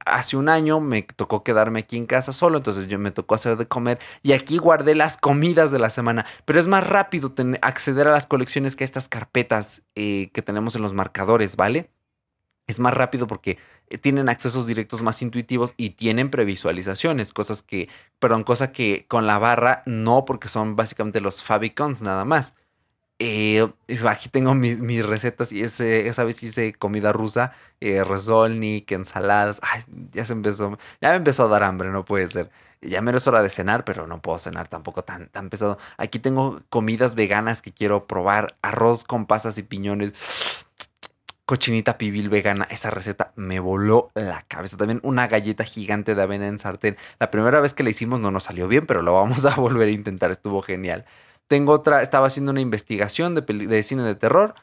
hace 0.07 0.37
un 0.37 0.49
año 0.49 0.79
me 0.81 1.03
tocó 1.03 1.43
quedarme 1.43 1.81
aquí 1.81 1.97
en 1.97 2.07
casa 2.07 2.33
solo, 2.33 2.59
entonces 2.59 2.87
yo 2.87 2.99
me 2.99 3.11
tocó 3.11 3.35
hacer 3.35 3.57
de 3.57 3.67
comer 3.67 3.99
y 4.23 4.33
aquí 4.33 4.57
guardé 4.59 4.95
las 4.95 5.17
comidas 5.17 5.73
de 5.73 5.81
la 5.81 5.91
semana. 5.91 6.27
Pero 6.45 6.61
es 6.61 6.69
más 6.69 6.87
rápido 6.87 7.35
acceder 7.61 8.07
a 8.07 8.13
las 8.13 8.29
colecciones 8.29 8.77
que 8.77 8.85
a 8.85 8.87
estas 8.87 9.09
carpetas 9.09 9.83
que 9.95 10.43
tenemos 10.45 10.77
en 10.77 10.83
los 10.83 10.95
marcadores, 10.95 11.57
¿vale? 11.57 11.91
Es 12.67 12.81
más 12.81 12.95
rápido 12.95 13.27
porque 13.27 13.59
eh, 13.89 13.99
tienen 13.99 14.29
accesos 14.29 14.67
directos 14.67 15.03
más 15.03 15.21
intuitivos 15.23 15.75
y 15.77 15.91
tienen 15.91 16.31
previsualizaciones, 16.31 17.33
cosas 17.33 17.63
que, 17.63 17.89
perdón, 18.19 18.45
cosa 18.45 18.73
que 18.73 19.07
con 19.09 19.27
la 19.27 19.39
barra 19.39 19.83
no, 19.87 20.25
porque 20.25 20.49
son 20.49 20.77
básicamente 20.77 21.21
los 21.21 21.43
favicons 21.43 22.03
nada 22.03 22.25
más. 22.25 22.55
Eh, 23.21 23.71
aquí 24.09 24.29
tengo 24.29 24.55
mis, 24.55 25.07
recetas 25.07 25.53
y 25.53 25.63
esa 25.63 26.25
vez 26.25 26.43
hice 26.43 26.73
comida 26.75 27.13
rusa, 27.13 27.53
eh, 27.81 28.03
resolnik, 28.05 28.91
ensaladas. 28.93 29.61
Ay, 29.63 29.83
ya 30.13 30.25
se 30.27 30.33
empezó, 30.33 30.79
ya 31.01 31.11
me 31.11 31.17
empezó 31.17 31.45
a 31.45 31.49
dar 31.49 31.63
hambre, 31.63 31.91
no 31.91 32.05
puede 32.05 32.29
ser. 32.29 32.51
Ya 32.81 33.01
menos 33.01 33.23
es 33.23 33.29
hora 33.29 33.43
de 33.43 33.49
cenar, 33.51 33.85
pero 33.85 34.07
no 34.07 34.21
puedo 34.21 34.39
cenar 34.39 34.69
tampoco 34.69 35.05
tan, 35.05 35.29
tan 35.29 35.49
pesado. 35.49 35.79
Aquí 35.97 36.19
tengo 36.19 36.61
comidas 36.69 37.15
veganas 37.15 37.63
que 37.63 37.73
quiero 37.73 38.07
probar, 38.07 38.57
arroz 38.63 39.05
con 39.05 39.27
pasas 39.27 39.57
y 39.59 39.63
piñones 39.63 40.13
cochinita 41.45 41.99
pibil 41.99 42.29
vegana. 42.29 42.67
Esa 42.71 42.91
receta 42.91 43.33
me 43.37 43.61
voló 43.61 44.11
la 44.15 44.43
cabeza. 44.43 44.77
También 44.77 45.01
una 45.03 45.27
galleta 45.29 45.65
gigante 45.65 46.15
de 46.15 46.23
avena 46.23 46.47
en 46.49 46.59
sartén. 46.59 46.97
La 47.19 47.31
primera 47.31 47.61
vez 47.61 47.75
que 47.75 47.83
la 47.83 47.91
hicimos 47.91 48.21
no 48.21 48.31
nos 48.31 48.45
salió 48.45 48.69
bien, 48.69 48.87
pero 48.87 49.03
lo 49.03 49.15
vamos 49.15 49.45
a 49.45 49.55
volver 49.57 49.89
a 49.89 49.93
intentar. 49.93 50.31
Estuvo 50.31 50.63
genial. 50.63 51.05
Tengo 51.49 51.73
otra, 51.73 52.03
estaba 52.03 52.27
haciendo 52.27 52.53
una 52.53 52.61
investigación 52.61 53.35
de, 53.35 53.43
de 53.43 53.83
cine 53.83 54.03
de 54.03 54.15
terror. 54.15 54.55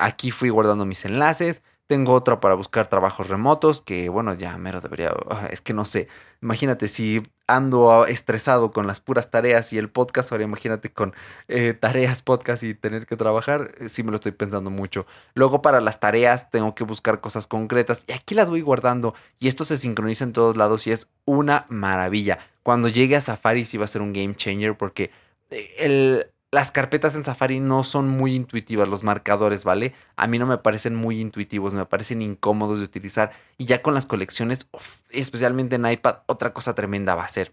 aquí 0.00 0.30
fui 0.30 0.50
guardando 0.50 0.84
mis 0.86 1.04
enlaces. 1.04 1.62
Tengo 1.86 2.12
otra 2.14 2.40
para 2.40 2.54
buscar 2.56 2.88
trabajos 2.88 3.28
remotos, 3.28 3.80
que 3.80 4.08
bueno, 4.08 4.34
ya 4.34 4.58
mero 4.58 4.80
debería, 4.80 5.12
ah, 5.30 5.48
es 5.50 5.60
que 5.60 5.72
no 5.72 5.84
sé, 5.84 6.08
imagínate 6.42 6.88
si 6.88 7.22
ando 7.46 8.06
estresado 8.06 8.72
con 8.72 8.86
las 8.86 9.00
puras 9.00 9.30
tareas 9.30 9.72
y 9.72 9.78
el 9.78 9.88
podcast, 9.88 10.32
ahora 10.32 10.44
imagínate 10.44 10.90
con 10.90 11.14
eh, 11.48 11.74
tareas, 11.74 12.22
podcast 12.22 12.62
y 12.62 12.74
tener 12.74 13.06
que 13.06 13.16
trabajar, 13.16 13.72
eh, 13.78 13.88
sí 13.88 14.02
me 14.02 14.10
lo 14.10 14.16
estoy 14.16 14.32
pensando 14.32 14.70
mucho. 14.70 15.06
Luego 15.34 15.62
para 15.62 15.80
las 15.80 16.00
tareas 16.00 16.50
tengo 16.50 16.74
que 16.74 16.84
buscar 16.84 17.20
cosas 17.20 17.46
concretas 17.46 18.04
y 18.06 18.12
aquí 18.12 18.34
las 18.34 18.50
voy 18.50 18.62
guardando 18.62 19.14
y 19.38 19.48
esto 19.48 19.64
se 19.64 19.76
sincroniza 19.76 20.24
en 20.24 20.32
todos 20.32 20.56
lados 20.56 20.86
y 20.86 20.92
es 20.92 21.08
una 21.24 21.66
maravilla. 21.68 22.38
Cuando 22.62 22.88
llegue 22.88 23.16
a 23.16 23.20
Safari 23.20 23.64
sí 23.64 23.78
va 23.78 23.84
a 23.84 23.88
ser 23.88 24.02
un 24.02 24.12
game 24.12 24.34
changer 24.34 24.76
porque 24.76 25.10
eh, 25.50 25.74
el, 25.78 26.26
las 26.56 26.72
carpetas 26.72 27.14
en 27.14 27.22
Safari 27.22 27.60
no 27.60 27.84
son 27.84 28.08
muy 28.08 28.34
intuitivas, 28.34 28.88
los 28.88 29.02
marcadores, 29.02 29.62
¿vale? 29.62 29.92
A 30.16 30.26
mí 30.26 30.38
no 30.38 30.46
me 30.46 30.56
parecen 30.56 30.94
muy 30.94 31.20
intuitivos, 31.20 31.74
me 31.74 31.84
parecen 31.84 32.22
incómodos 32.22 32.78
de 32.78 32.86
utilizar. 32.86 33.32
Y 33.58 33.66
ya 33.66 33.82
con 33.82 33.92
las 33.92 34.06
colecciones, 34.06 34.66
especialmente 35.10 35.76
en 35.76 35.84
iPad, 35.84 36.20
otra 36.24 36.54
cosa 36.54 36.74
tremenda 36.74 37.14
va 37.14 37.24
a 37.24 37.28
ser. 37.28 37.52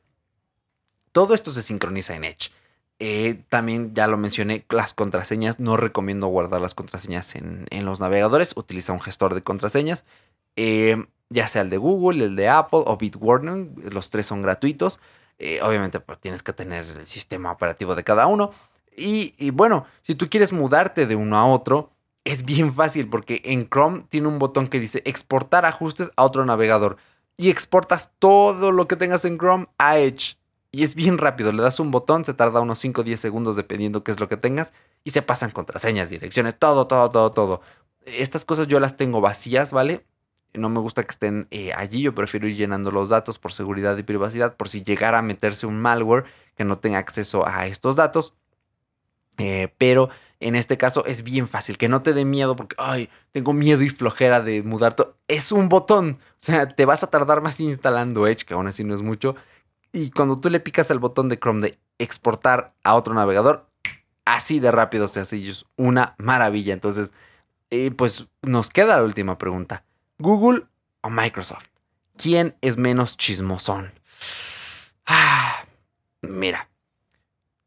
Todo 1.12 1.34
esto 1.34 1.52
se 1.52 1.64
sincroniza 1.64 2.16
en 2.16 2.24
Edge. 2.24 2.52
Eh, 3.00 3.44
también 3.50 3.94
ya 3.94 4.08
lo 4.08 4.16
mencioné, 4.16 4.66
las 4.70 4.94
contraseñas. 4.94 5.60
No 5.60 5.76
recomiendo 5.76 6.28
guardar 6.28 6.62
las 6.62 6.74
contraseñas 6.74 7.36
en, 7.36 7.68
los 7.84 8.00
navegadores. 8.00 8.56
Utiliza 8.56 8.94
un 8.94 9.02
gestor 9.02 9.36
de 9.36 9.44
contraseñas. 9.44 10.06
Eh, 10.56 11.08
ya 11.28 11.50
sea 11.50 11.64
el 11.64 11.70
de 11.70 11.76
Google, 11.76 12.24
el 12.24 12.38
de 12.38 12.48
Apple 12.48 12.84
o 12.86 12.96
Bitwarden. 12.96 13.76
Los 13.92 14.10
tres 14.10 14.28
son 14.28 14.42
gratuitos. 14.42 15.02
Eh, 15.40 15.60
obviamente 15.62 16.00
pues, 16.00 16.20
tienes 16.20 16.42
que 16.42 16.54
tener 16.54 16.86
el 16.86 17.06
sistema 17.06 17.52
operativo 17.52 17.96
de 17.96 18.06
cada 18.06 18.28
uno. 18.28 18.52
Y, 18.98 19.50
bueno, 19.52 19.86
si 20.02 20.16
tú 20.16 20.30
quieres 20.30 20.52
mudarte 20.52 21.06
de 21.06 21.16
uno 21.16 21.38
a 21.38 21.46
otro, 21.46 21.92
es 22.24 22.46
bien 22.46 22.74
fácil 22.74 23.10
porque 23.10 23.42
en 23.46 23.68
Chrome 23.70 24.06
tiene 24.10 24.28
un 24.28 24.40
botón 24.40 24.68
que 24.68 24.80
dice 24.80 25.02
exportar 25.06 25.66
ajustes 25.66 26.12
a 26.16 26.24
otro 26.24 26.46
navegador 26.46 26.98
y 27.38 27.50
exportas 27.50 28.12
todo 28.20 28.72
lo 28.72 28.88
que 28.88 28.96
tengas 28.96 29.26
en 29.26 29.38
Chrome 29.38 29.68
a 29.78 29.98
Edge. 29.98 30.38
Y 30.72 30.84
es 30.84 30.96
bien 30.96 31.18
rápido, 31.18 31.52
le 31.52 31.62
das 31.62 31.80
un 31.80 31.92
botón, 31.92 32.26
se 32.26 32.34
tarda 32.34 32.62
unos 32.62 32.80
5 32.80 33.02
o 33.02 33.04
10 33.04 33.20
segundos 33.20 33.56
dependiendo 33.56 34.04
qué 34.04 34.12
es 34.12 34.20
lo 34.20 34.28
que 34.28 34.38
tengas 34.38 34.74
y 35.04 35.12
se 35.12 35.22
pasan 35.22 35.52
contraseñas, 35.52 36.10
direcciones, 36.10 36.58
todo, 36.58 36.88
todo, 36.88 37.12
todo, 37.12 37.32
todo. 37.32 37.62
Estas 38.06 38.44
cosas 38.46 38.68
yo 38.68 38.80
las 38.80 38.98
tengo 38.98 39.22
vacías, 39.22 39.72
¿vale? 39.72 40.04
No 40.54 40.70
me 40.70 40.80
gusta 40.80 41.04
que 41.04 41.12
estén 41.12 41.48
eh, 41.52 41.74
allí, 41.74 42.02
yo 42.02 42.16
prefiero 42.16 42.48
ir 42.48 42.56
llenando 42.56 42.92
los 42.92 43.10
datos 43.10 43.40
por 43.40 43.52
seguridad 43.52 43.98
y 43.98 44.04
privacidad, 44.04 44.56
por 44.56 44.70
si 44.70 44.84
llegara 44.84 45.20
a 45.20 45.22
meterse 45.22 45.66
un 45.66 45.80
malware 45.80 46.26
que 46.56 46.64
no 46.64 46.78
tenga 46.78 47.00
acceso 47.00 47.48
a 47.48 47.68
estos 47.68 47.96
datos. 47.96 48.34
Eh, 49.38 49.74
pero 49.78 50.10
en 50.40 50.56
este 50.56 50.78
caso 50.78 51.06
es 51.06 51.24
bien 51.24 51.48
fácil, 51.48 51.78
que 51.78 51.90
no 51.90 52.02
te 52.02 52.14
dé 52.14 52.26
miedo 52.26 52.56
porque, 52.56 52.76
ay, 52.78 53.10
tengo 53.32 53.54
miedo 53.54 53.82
y 53.82 53.90
flojera 53.90 54.42
de 54.42 54.62
mudar 54.62 54.94
todo. 54.94 55.18
Es 55.28 55.52
un 55.52 55.70
botón, 55.70 56.20
o 56.22 56.36
sea, 56.38 56.68
te 56.68 56.86
vas 56.86 57.04
a 57.04 57.08
tardar 57.08 57.42
más 57.42 57.60
instalando 57.60 58.28
Edge, 58.28 58.46
que 58.46 58.54
aún 58.54 58.68
así 58.68 58.84
no 58.84 58.94
es 58.94 59.02
mucho. 59.02 59.36
Y 59.92 60.12
cuando 60.12 60.38
tú 60.38 60.50
le 60.50 60.60
picas 60.60 60.92
el 60.92 61.00
botón 61.00 61.30
de 61.30 61.40
Chrome 61.40 61.62
de 61.62 61.80
exportar 61.98 62.74
a 62.84 62.96
otro 62.96 63.14
navegador, 63.14 63.68
así 64.26 64.60
de 64.60 64.72
rápido 64.72 65.08
se 65.08 65.22
hace 65.22 65.48
es 65.48 65.66
una 65.78 66.16
maravilla. 66.18 66.74
Entonces, 66.74 67.14
eh, 67.70 67.92
pues 67.92 68.28
nos 68.42 68.70
queda 68.70 68.98
la 68.98 69.04
última 69.04 69.38
pregunta. 69.38 69.86
¿Google 70.18 70.64
o 71.02 71.10
Microsoft? 71.10 71.68
¿Quién 72.18 72.56
es 72.62 72.78
menos 72.78 73.18
chismosón? 73.18 73.94
Ah, 75.06 75.66
mira, 76.22 76.70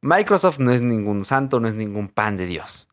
Microsoft 0.06 0.60
no 0.60 0.70
es 0.70 0.82
ningún 0.82 1.24
santo, 1.24 1.58
no 1.58 1.66
es 1.66 1.74
ningún 1.74 2.08
pan 2.08 2.36
de 2.36 2.46
Dios. 2.46 2.88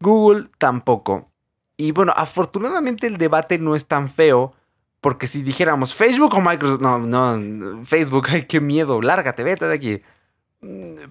Google 0.00 0.48
tampoco. 0.58 1.30
Y 1.76 1.92
bueno, 1.92 2.12
afortunadamente 2.16 3.06
el 3.06 3.18
debate 3.18 3.58
no 3.58 3.76
es 3.76 3.86
tan 3.86 4.08
feo, 4.08 4.52
porque 5.00 5.28
si 5.28 5.42
dijéramos 5.42 5.94
Facebook 5.94 6.34
o 6.34 6.40
Microsoft, 6.40 6.80
no, 6.80 6.98
no, 6.98 7.84
Facebook, 7.84 8.26
ay, 8.30 8.46
qué 8.46 8.60
miedo, 8.60 9.00
lárgate, 9.00 9.44
vete 9.44 9.68
de 9.68 9.74
aquí. 9.74 10.02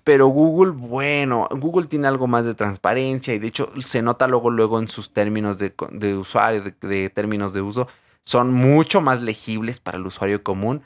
Pero 0.03 0.27
Google, 0.27 0.71
bueno, 0.71 1.47
Google 1.51 1.87
tiene 1.87 2.07
algo 2.07 2.27
más 2.27 2.45
de 2.45 2.55
transparencia 2.55 3.33
y 3.33 3.39
de 3.39 3.47
hecho 3.47 3.71
se 3.79 4.01
nota 4.01 4.27
luego, 4.27 4.49
luego 4.49 4.79
en 4.79 4.89
sus 4.89 5.13
términos 5.13 5.57
de, 5.57 5.73
usuario, 6.17 6.63
de 6.81 7.09
términos 7.09 7.53
de 7.53 7.61
uso, 7.61 7.87
son 8.21 8.51
mucho 8.51 8.99
más 8.99 9.21
legibles 9.21 9.79
para 9.79 9.97
el 9.97 10.05
usuario 10.05 10.43
común 10.43 10.81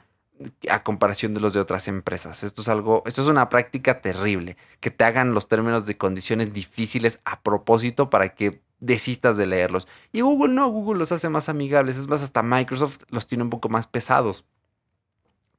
a 0.69 0.83
comparación 0.83 1.33
de 1.33 1.41
los 1.41 1.53
de 1.53 1.59
otras 1.59 1.87
empresas. 1.87 2.43
Esto 2.43 2.61
es 2.61 2.67
algo, 2.67 3.03
esto 3.05 3.21
es 3.21 3.27
una 3.27 3.49
práctica 3.49 4.01
terrible, 4.01 4.57
que 4.79 4.91
te 4.91 5.03
hagan 5.03 5.33
los 5.33 5.47
términos 5.47 5.85
de 5.85 5.97
condiciones 5.97 6.53
difíciles 6.53 7.19
a 7.25 7.41
propósito 7.41 8.09
para 8.09 8.29
que 8.29 8.61
desistas 8.79 9.37
de 9.37 9.45
leerlos. 9.45 9.87
Y 10.11 10.21
Google 10.21 10.53
no, 10.53 10.69
Google 10.69 10.99
los 10.99 11.11
hace 11.11 11.29
más 11.29 11.49
amigables, 11.49 11.97
es 11.97 12.07
más, 12.07 12.21
hasta 12.21 12.43
Microsoft 12.43 13.01
los 13.09 13.27
tiene 13.27 13.43
un 13.43 13.49
poco 13.49 13.69
más 13.69 13.87
pesados. 13.87 14.45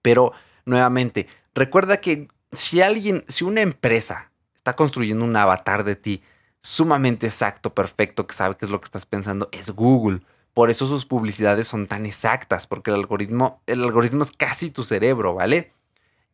Pero, 0.02 0.32
nuevamente, 0.64 1.28
recuerda 1.54 1.98
que 1.98 2.28
si 2.52 2.80
alguien, 2.80 3.24
si 3.28 3.44
una 3.44 3.60
empresa 3.60 4.32
está 4.54 4.74
construyendo 4.74 5.24
un 5.24 5.36
avatar 5.36 5.84
de 5.84 5.96
ti 5.96 6.22
sumamente 6.62 7.26
exacto, 7.26 7.74
perfecto, 7.74 8.26
que 8.26 8.34
sabe 8.34 8.56
qué 8.56 8.64
es 8.64 8.70
lo 8.70 8.80
que 8.80 8.86
estás 8.86 9.06
pensando, 9.06 9.48
es 9.52 9.70
Google. 9.70 10.20
Por 10.60 10.68
eso 10.68 10.86
sus 10.86 11.06
publicidades 11.06 11.68
son 11.68 11.86
tan 11.86 12.04
exactas, 12.04 12.66
porque 12.66 12.90
el 12.90 12.96
algoritmo, 12.96 13.62
el 13.64 13.82
algoritmo 13.82 14.22
es 14.22 14.30
casi 14.30 14.68
tu 14.68 14.84
cerebro, 14.84 15.32
¿vale? 15.32 15.72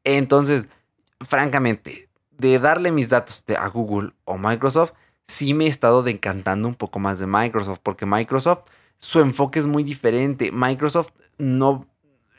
Entonces, 0.03 0.67
francamente, 1.21 2.09
de 2.33 2.59
darle 2.59 2.91
mis 2.91 3.09
datos 3.09 3.45
a 3.57 3.69
Google 3.69 4.15
o 4.25 4.37
Microsoft, 4.37 4.95
sí 5.29 5.55
me 5.55 5.67
he 5.67 5.69
estado 5.69 6.03
decantando 6.03 6.67
un 6.67 6.75
poco 6.75 6.99
más 6.99 7.21
de 7.21 7.29
Microsoft, 7.29 7.79
porque 7.85 8.05
Microsoft, 8.05 8.65
su 8.99 9.21
enfoque 9.21 9.61
es 9.61 9.69
muy 9.69 9.85
diferente. 9.85 10.51
Microsoft 10.51 11.12
no, 11.39 11.87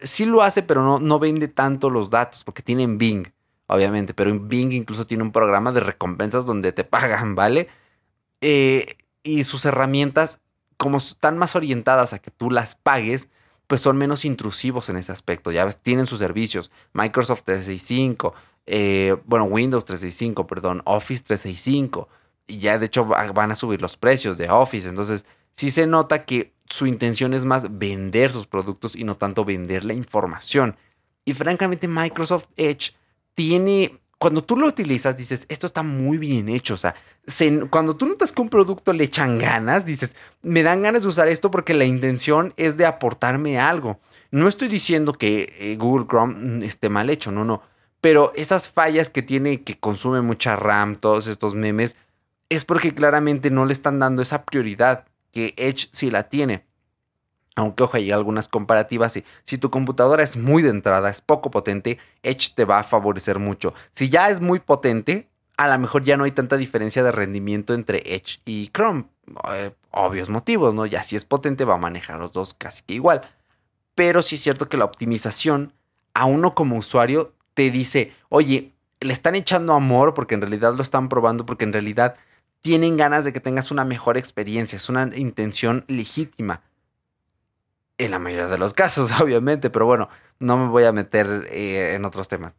sí 0.01 0.25
lo 0.25 0.41
hace, 0.41 0.63
pero 0.63 0.83
no, 0.83 0.99
no 0.99 1.19
vende 1.19 1.47
tanto 1.47 1.89
los 1.89 2.09
datos, 2.09 2.43
porque 2.43 2.63
tienen 2.63 2.97
Bing, 2.97 3.31
obviamente, 3.67 4.13
pero 4.13 4.37
Bing 4.37 4.73
incluso 4.73 5.07
tiene 5.07 5.23
un 5.23 5.31
programa 5.31 5.71
de 5.71 5.79
recompensas 5.79 6.45
donde 6.45 6.73
te 6.73 6.83
pagan, 6.83 7.33
¿vale? 7.33 7.69
Eh, 8.41 8.97
y 9.23 9.45
sus 9.45 9.63
herramientas 9.63 10.41
como 10.77 10.97
están 10.97 11.37
más 11.37 11.55
orientadas 11.55 12.13
a 12.13 12.19
que 12.19 12.31
tú 12.31 12.51
las 12.51 12.75
pagues, 12.75 13.27
pues 13.67 13.81
son 13.81 13.97
menos 13.97 14.23
intrusivos 14.25 14.89
en 14.89 14.97
ese 14.97 15.11
aspecto. 15.11 15.51
Ya 15.51 15.65
ves, 15.65 15.77
tienen 15.77 16.07
sus 16.07 16.19
servicios. 16.19 16.71
Microsoft 16.93 17.43
365, 17.43 18.33
eh, 18.65 19.17
bueno, 19.25 19.45
Windows 19.45 19.85
365, 19.85 20.47
perdón, 20.47 20.81
Office 20.85 21.23
365. 21.23 22.07
Y 22.47 22.59
ya 22.59 22.77
de 22.79 22.85
hecho 22.85 23.05
van 23.05 23.51
a 23.51 23.55
subir 23.55 23.81
los 23.81 23.97
precios 23.97 24.37
de 24.37 24.49
Office. 24.49 24.87
Entonces, 24.87 25.25
sí 25.51 25.69
se 25.69 25.85
nota 25.85 26.23
que 26.23 26.53
su 26.69 26.85
intención 26.85 27.33
es 27.33 27.43
más 27.43 27.77
vender 27.77 28.31
sus 28.31 28.47
productos 28.47 28.95
y 28.95 29.03
no 29.03 29.17
tanto 29.17 29.43
vender 29.43 29.83
la 29.83 29.93
información. 29.93 30.77
Y 31.25 31.33
francamente, 31.33 31.89
Microsoft 31.89 32.47
Edge 32.55 32.93
tiene 33.33 33.99
cuando 34.17 34.43
tú 34.43 34.57
lo 34.57 34.67
utilizas, 34.67 35.15
dices, 35.15 35.45
esto 35.49 35.67
está 35.67 35.83
muy 35.83 36.17
bien 36.17 36.49
hecho. 36.49 36.73
O 36.73 36.77
sea, 36.77 36.95
cuando 37.69 37.95
tú 37.95 38.07
notas 38.07 38.31
que 38.31 38.41
un 38.41 38.49
producto 38.49 38.93
le 38.93 39.03
echan 39.03 39.37
ganas, 39.37 39.85
dices, 39.85 40.15
me 40.41 40.63
dan 40.63 40.81
ganas 40.81 41.01
de 41.01 41.09
usar 41.09 41.27
esto 41.27 41.51
porque 41.51 41.73
la 41.73 41.83
intención 41.83 42.53
es 42.55 42.77
de 42.77 42.85
aportarme 42.85 43.59
algo. 43.59 43.99
No 44.31 44.47
estoy 44.47 44.69
diciendo 44.69 45.13
que 45.13 45.53
eh, 45.59 45.75
Google 45.77 46.07
Chrome 46.07 46.65
esté 46.65 46.89
mal 46.89 47.09
hecho, 47.09 47.31
no, 47.31 47.43
no. 47.43 47.61
Pero 47.99 48.31
esas 48.35 48.69
fallas 48.69 49.09
que 49.09 49.21
tiene, 49.21 49.61
que 49.63 49.77
consume 49.77 50.21
mucha 50.21 50.55
RAM, 50.55 50.95
todos 50.95 51.27
estos 51.27 51.53
memes, 51.53 51.97
es 52.49 52.63
porque 52.63 52.93
claramente 52.93 53.51
no 53.51 53.65
le 53.65 53.73
están 53.73 53.99
dando 53.99 54.21
esa 54.21 54.45
prioridad 54.45 55.05
que 55.31 55.53
Edge 55.57 55.89
sí 55.91 56.09
la 56.09 56.29
tiene. 56.29 56.65
Aunque, 57.55 57.83
ojo, 57.83 57.97
hay 57.97 58.11
algunas 58.11 58.47
comparativas. 58.47 59.19
Si 59.43 59.57
tu 59.57 59.69
computadora 59.69 60.23
es 60.23 60.37
muy 60.37 60.61
de 60.61 60.69
entrada, 60.69 61.09
es 61.09 61.21
poco 61.21 61.51
potente, 61.51 61.97
Edge 62.23 62.53
te 62.55 62.63
va 62.65 62.79
a 62.79 62.83
favorecer 62.83 63.39
mucho. 63.39 63.73
Si 63.91 64.09
ya 64.09 64.29
es 64.29 64.39
muy 64.39 64.59
potente, 64.59 65.27
a 65.57 65.67
lo 65.67 65.79
mejor 65.79 66.03
ya 66.03 66.17
no 66.17 66.23
hay 66.23 66.31
tanta 66.31 66.55
diferencia 66.55 67.03
de 67.03 67.11
rendimiento 67.11 67.73
entre 67.73 67.97
Edge 68.15 68.39
y 68.45 68.69
Chrome. 68.69 69.05
Eh, 69.51 69.71
obvios 69.91 70.29
motivos, 70.29 70.73
¿no? 70.73 70.85
Ya 70.85 71.03
si 71.03 71.15
es 71.15 71.25
potente 71.25 71.65
va 71.65 71.73
a 71.73 71.79
manejar 71.79 72.19
los 72.19 72.31
dos 72.31 72.53
casi 72.53 72.83
que 72.83 72.93
igual. 72.93 73.21
Pero 73.95 74.21
sí 74.21 74.35
es 74.35 74.41
cierto 74.41 74.69
que 74.69 74.77
la 74.77 74.85
optimización 74.85 75.73
a 76.13 76.25
uno 76.25 76.53
como 76.53 76.77
usuario 76.77 77.33
te 77.55 77.71
dice, 77.71 78.13
oye, 78.29 78.73
le 78.99 79.13
están 79.13 79.33
echando 79.33 79.73
amor 79.73 80.13
porque 80.13 80.35
en 80.35 80.41
realidad 80.41 80.75
lo 80.75 80.83
están 80.83 81.09
probando, 81.09 81.45
porque 81.45 81.65
en 81.65 81.73
realidad 81.73 82.15
tienen 82.61 82.95
ganas 82.95 83.25
de 83.25 83.33
que 83.33 83.39
tengas 83.39 83.71
una 83.71 83.83
mejor 83.83 84.17
experiencia. 84.17 84.75
Es 84.75 84.89
una 84.89 85.09
intención 85.15 85.85
legítima. 85.87 86.61
En 87.97 88.11
la 88.11 88.19
mayoría 88.19 88.47
de 88.47 88.59
los 88.59 88.75
casos, 88.75 89.11
obviamente, 89.19 89.71
pero 89.71 89.87
bueno, 89.87 90.09
no 90.37 90.57
me 90.57 90.67
voy 90.67 90.83
a 90.83 90.91
meter 90.91 91.47
eh, 91.49 91.95
en 91.95 92.05
otros 92.05 92.27
temas. 92.27 92.53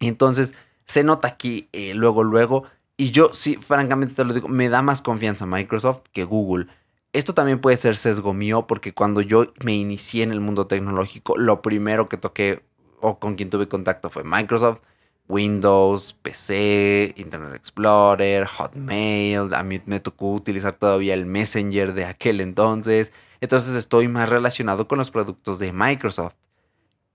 Entonces, 0.00 0.54
se 0.90 1.04
nota 1.04 1.28
aquí 1.28 1.68
eh, 1.72 1.94
luego, 1.94 2.24
luego, 2.24 2.64
y 2.96 3.12
yo 3.12 3.32
sí, 3.32 3.56
francamente 3.56 4.16
te 4.16 4.24
lo 4.24 4.34
digo, 4.34 4.48
me 4.48 4.68
da 4.68 4.82
más 4.82 5.02
confianza 5.02 5.46
Microsoft 5.46 6.02
que 6.12 6.24
Google. 6.24 6.66
Esto 7.12 7.32
también 7.32 7.60
puede 7.60 7.76
ser 7.76 7.94
sesgo 7.94 8.34
mío, 8.34 8.66
porque 8.66 8.92
cuando 8.92 9.20
yo 9.20 9.52
me 9.62 9.76
inicié 9.76 10.24
en 10.24 10.32
el 10.32 10.40
mundo 10.40 10.66
tecnológico, 10.66 11.38
lo 11.38 11.62
primero 11.62 12.08
que 12.08 12.16
toqué 12.16 12.64
o 13.00 13.20
con 13.20 13.36
quien 13.36 13.50
tuve 13.50 13.68
contacto 13.68 14.10
fue 14.10 14.24
Microsoft, 14.24 14.80
Windows, 15.28 16.14
PC, 16.22 17.14
Internet 17.16 17.54
Explorer, 17.54 18.46
Hotmail. 18.46 19.54
A 19.54 19.62
mí 19.62 19.80
me 19.86 20.00
tocó 20.00 20.32
utilizar 20.32 20.74
todavía 20.74 21.14
el 21.14 21.24
Messenger 21.24 21.94
de 21.94 22.04
aquel 22.04 22.40
entonces. 22.40 23.12
Entonces 23.40 23.76
estoy 23.76 24.08
más 24.08 24.28
relacionado 24.28 24.88
con 24.88 24.98
los 24.98 25.12
productos 25.12 25.60
de 25.60 25.72
Microsoft. 25.72 26.34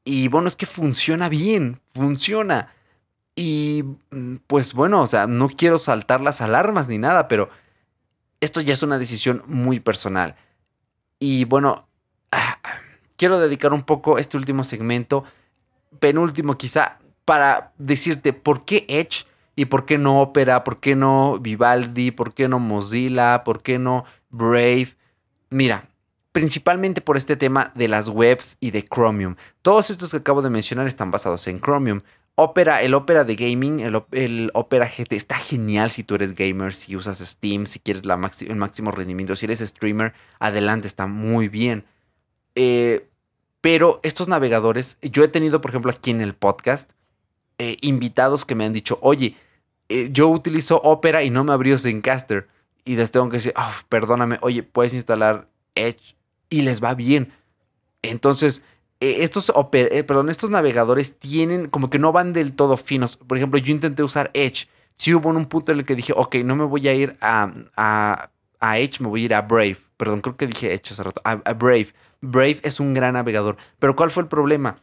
Y 0.05 0.29
bueno, 0.29 0.47
es 0.47 0.55
que 0.55 0.65
funciona 0.65 1.27
bien, 1.27 1.81
funciona. 1.93 2.71
Y 3.35 3.83
mm, 4.11 4.37
pues 4.47 4.73
bueno, 4.73 5.01
o 5.01 5.07
sea, 5.07 5.27
no 5.27 5.49
quiero 5.49 5.77
saltar 5.77 6.21
las 6.21 6.41
alarmas 6.41 6.87
ni 6.87 6.97
nada, 6.97 7.27
pero 7.27 7.49
esto 8.39 8.61
ya 8.61 8.73
es 8.73 8.83
una 8.83 8.97
decisión 8.97 9.43
muy 9.47 9.79
personal. 9.79 10.35
Y 11.19 11.45
bueno, 11.45 11.87
ah, 12.31 12.59
quiero 13.17 13.39
dedicar 13.39 13.73
un 13.73 13.83
poco 13.83 14.17
este 14.17 14.37
último 14.37 14.63
segmento, 14.63 15.23
penúltimo 15.99 16.57
quizá, 16.57 16.99
para 17.25 17.73
decirte 17.77 18.33
por 18.33 18.65
qué 18.65 18.85
Edge 18.87 19.25
y 19.55 19.65
por 19.65 19.85
qué 19.85 19.97
no 19.97 20.21
Opera, 20.21 20.63
por 20.63 20.79
qué 20.79 20.95
no 20.95 21.39
Vivaldi, 21.39 22.11
por 22.11 22.33
qué 22.33 22.47
no 22.47 22.59
Mozilla, 22.59 23.43
por 23.43 23.61
qué 23.63 23.79
no 23.79 24.05
Brave. 24.29 24.95
Mira, 25.49 25.89
principalmente 26.31 27.01
por 27.01 27.17
este 27.17 27.37
tema 27.37 27.71
de 27.75 27.87
las 27.87 28.09
webs 28.09 28.57
y 28.59 28.71
de 28.71 28.83
Chromium. 28.83 29.35
Todos 29.61 29.89
estos 29.89 30.11
que 30.11 30.17
acabo 30.17 30.41
de 30.41 30.49
mencionar 30.49 30.87
están 30.87 31.09
basados 31.09 31.47
en 31.47 31.61
Chromium. 31.61 31.99
Opera, 32.35 32.81
el 32.81 32.93
Opera 32.93 33.23
de 33.23 33.35
gaming, 33.37 33.79
el, 33.79 34.51
Opera 34.53 34.87
GT 34.87 35.13
está 35.13 35.35
genial 35.35 35.89
si 35.89 36.03
tú 36.03 36.15
eres 36.15 36.35
gamer, 36.35 36.75
si 36.75 36.95
usas 36.97 37.19
Steam, 37.19 37.65
si 37.65 37.79
quieres 37.79 38.03
el 38.41 38.55
máximo 38.57 38.91
rendimiento, 38.91 39.37
si 39.37 39.45
eres 39.45 39.59
streamer, 39.59 40.13
adelante, 40.39 40.87
está 40.87 41.07
muy 41.07 41.47
bien. 41.47 41.85
Eh, 42.55 43.07
pero 43.61 44.01
estos 44.03 44.27
navegadores, 44.27 44.97
yo 45.01 45.23
he 45.23 45.29
tenido, 45.29 45.61
por 45.61 45.71
ejemplo, 45.71 45.91
aquí 45.91 46.11
en 46.11 46.19
el 46.21 46.35
podcast, 46.35 46.91
eh, 47.57 47.77
invitados 47.81 48.43
que 48.43 48.53
me 48.53 48.65
han 48.65 48.73
dicho, 48.73 48.99
oye, 49.01 49.37
eh, 49.87 50.09
yo 50.11 50.27
utilizo 50.27 50.81
Opera 50.83 51.23
y 51.23 51.29
no 51.29 51.43
me 51.45 51.53
abrió 51.53 51.77
Zencaster. 51.77 52.47
y 52.83 52.97
les 52.97 53.11
tengo 53.11 53.29
que 53.29 53.37
decir, 53.37 53.53
oh, 53.55 53.73
perdóname, 53.89 54.37
oye, 54.41 54.61
puedes 54.61 54.93
instalar 54.93 55.47
Edge 55.73 56.15
y 56.49 56.61
les 56.61 56.83
va 56.83 56.93
bien. 56.93 57.33
Entonces, 58.03 58.61
eh, 58.99 59.17
estos, 59.19 59.51
eh, 59.73 60.03
perdón, 60.03 60.29
estos 60.29 60.49
navegadores 60.49 61.17
tienen 61.19 61.67
como 61.67 61.89
que 61.89 61.99
no 61.99 62.11
van 62.11 62.33
del 62.33 62.53
todo 62.53 62.77
finos. 62.77 63.17
Por 63.17 63.37
ejemplo, 63.37 63.59
yo 63.59 63.71
intenté 63.71 64.03
usar 64.03 64.31
Edge. 64.33 64.67
Sí 64.95 65.13
hubo 65.13 65.29
un 65.29 65.45
punto 65.45 65.71
en 65.71 65.79
el 65.79 65.85
que 65.85 65.95
dije, 65.95 66.13
ok, 66.15 66.35
no 66.45 66.55
me 66.55 66.65
voy 66.65 66.87
a 66.87 66.93
ir 66.93 67.17
a, 67.21 67.51
a, 67.75 68.79
Edge, 68.79 69.01
me 69.01 69.07
voy 69.07 69.23
a 69.23 69.25
ir 69.25 69.33
a 69.33 69.41
Brave. 69.41 69.77
Perdón, 69.97 70.21
creo 70.21 70.37
que 70.37 70.47
dije 70.47 70.73
Edge 70.73 70.91
hace 70.93 71.03
rato. 71.03 71.21
a 71.23 71.53
Brave. 71.53 71.89
Brave 72.21 72.59
es 72.63 72.79
un 72.79 72.93
gran 72.93 73.13
navegador. 73.13 73.57
Pero 73.79 73.95
¿cuál 73.95 74.11
fue 74.11 74.23
el 74.23 74.29
problema? 74.29 74.79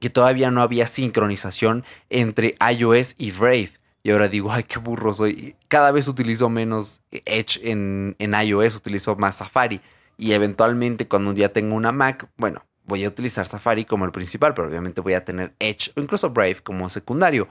Que 0.00 0.10
todavía 0.10 0.50
no 0.50 0.62
había 0.62 0.86
sincronización 0.86 1.84
entre 2.10 2.56
iOS 2.70 3.14
y 3.18 3.30
Brave. 3.30 3.72
Y 4.02 4.10
ahora 4.10 4.28
digo, 4.28 4.52
ay, 4.52 4.64
qué 4.64 4.78
burro 4.78 5.12
soy. 5.12 5.56
Cada 5.68 5.90
vez 5.90 6.08
utilizo 6.08 6.50
menos 6.50 7.00
Edge 7.10 7.60
en, 7.62 8.16
en 8.18 8.34
iOS, 8.34 8.76
utilizo 8.76 9.16
más 9.16 9.36
Safari. 9.36 9.80
Y 10.18 10.32
eventualmente 10.32 11.08
cuando 11.08 11.30
un 11.30 11.36
día 11.36 11.52
tengo 11.52 11.74
una 11.74 11.90
Mac, 11.90 12.28
bueno, 12.36 12.64
voy 12.86 13.04
a 13.04 13.08
utilizar 13.08 13.46
Safari 13.46 13.84
como 13.84 14.04
el 14.04 14.12
principal, 14.12 14.54
pero 14.54 14.68
obviamente 14.68 15.00
voy 15.00 15.14
a 15.14 15.24
tener 15.24 15.54
Edge 15.58 15.90
o 15.96 16.00
incluso 16.00 16.30
Brave 16.30 16.56
como 16.62 16.88
secundario. 16.88 17.48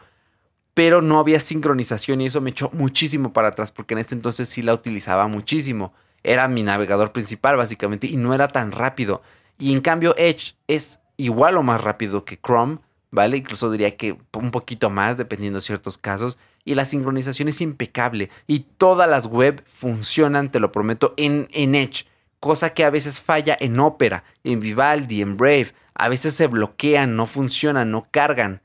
Pero 0.73 1.01
no 1.01 1.19
había 1.19 1.39
sincronización 1.39 2.21
y 2.21 2.27
eso 2.27 2.41
me 2.41 2.49
echó 2.49 2.69
muchísimo 2.73 3.33
para 3.33 3.49
atrás 3.49 3.71
porque 3.71 3.93
en 3.93 3.99
ese 3.99 4.15
entonces 4.15 4.49
sí 4.49 4.61
la 4.61 4.73
utilizaba 4.73 5.27
muchísimo. 5.27 5.93
Era 6.23 6.47
mi 6.47 6.63
navegador 6.63 7.11
principal 7.11 7.57
básicamente 7.57 8.07
y 8.07 8.17
no 8.17 8.33
era 8.33 8.47
tan 8.47 8.71
rápido. 8.71 9.21
Y 9.59 9.73
en 9.73 9.81
cambio 9.81 10.15
Edge 10.17 10.55
es 10.67 10.99
igual 11.17 11.57
o 11.57 11.63
más 11.63 11.81
rápido 11.81 12.25
que 12.25 12.39
Chrome, 12.39 12.79
¿vale? 13.11 13.37
Incluso 13.37 13.69
diría 13.69 13.95
que 13.95 14.17
un 14.33 14.51
poquito 14.51 14.89
más 14.89 15.17
dependiendo 15.17 15.57
de 15.57 15.65
ciertos 15.65 15.97
casos. 15.97 16.37
Y 16.65 16.75
la 16.75 16.85
sincronización 16.85 17.49
es 17.49 17.61
impecable 17.61 18.29
y 18.47 18.61
todas 18.77 19.09
las 19.09 19.27
web 19.27 19.63
funcionan, 19.65 20.49
te 20.49 20.59
lo 20.59 20.71
prometo, 20.71 21.13
en, 21.17 21.47
en 21.51 21.75
Edge 21.75 22.05
cosa 22.43 22.73
que 22.73 22.83
a 22.83 22.89
veces 22.89 23.21
falla 23.21 23.57
en 23.57 23.79
Opera, 23.79 24.25
en 24.43 24.59
Vivaldi, 24.59 25.21
en 25.21 25.37
Brave. 25.37 25.73
A 25.93 26.09
veces 26.09 26.33
se 26.33 26.47
bloquean, 26.47 27.15
no 27.15 27.25
funcionan, 27.25 27.89
no 27.89 28.05
cargan, 28.11 28.61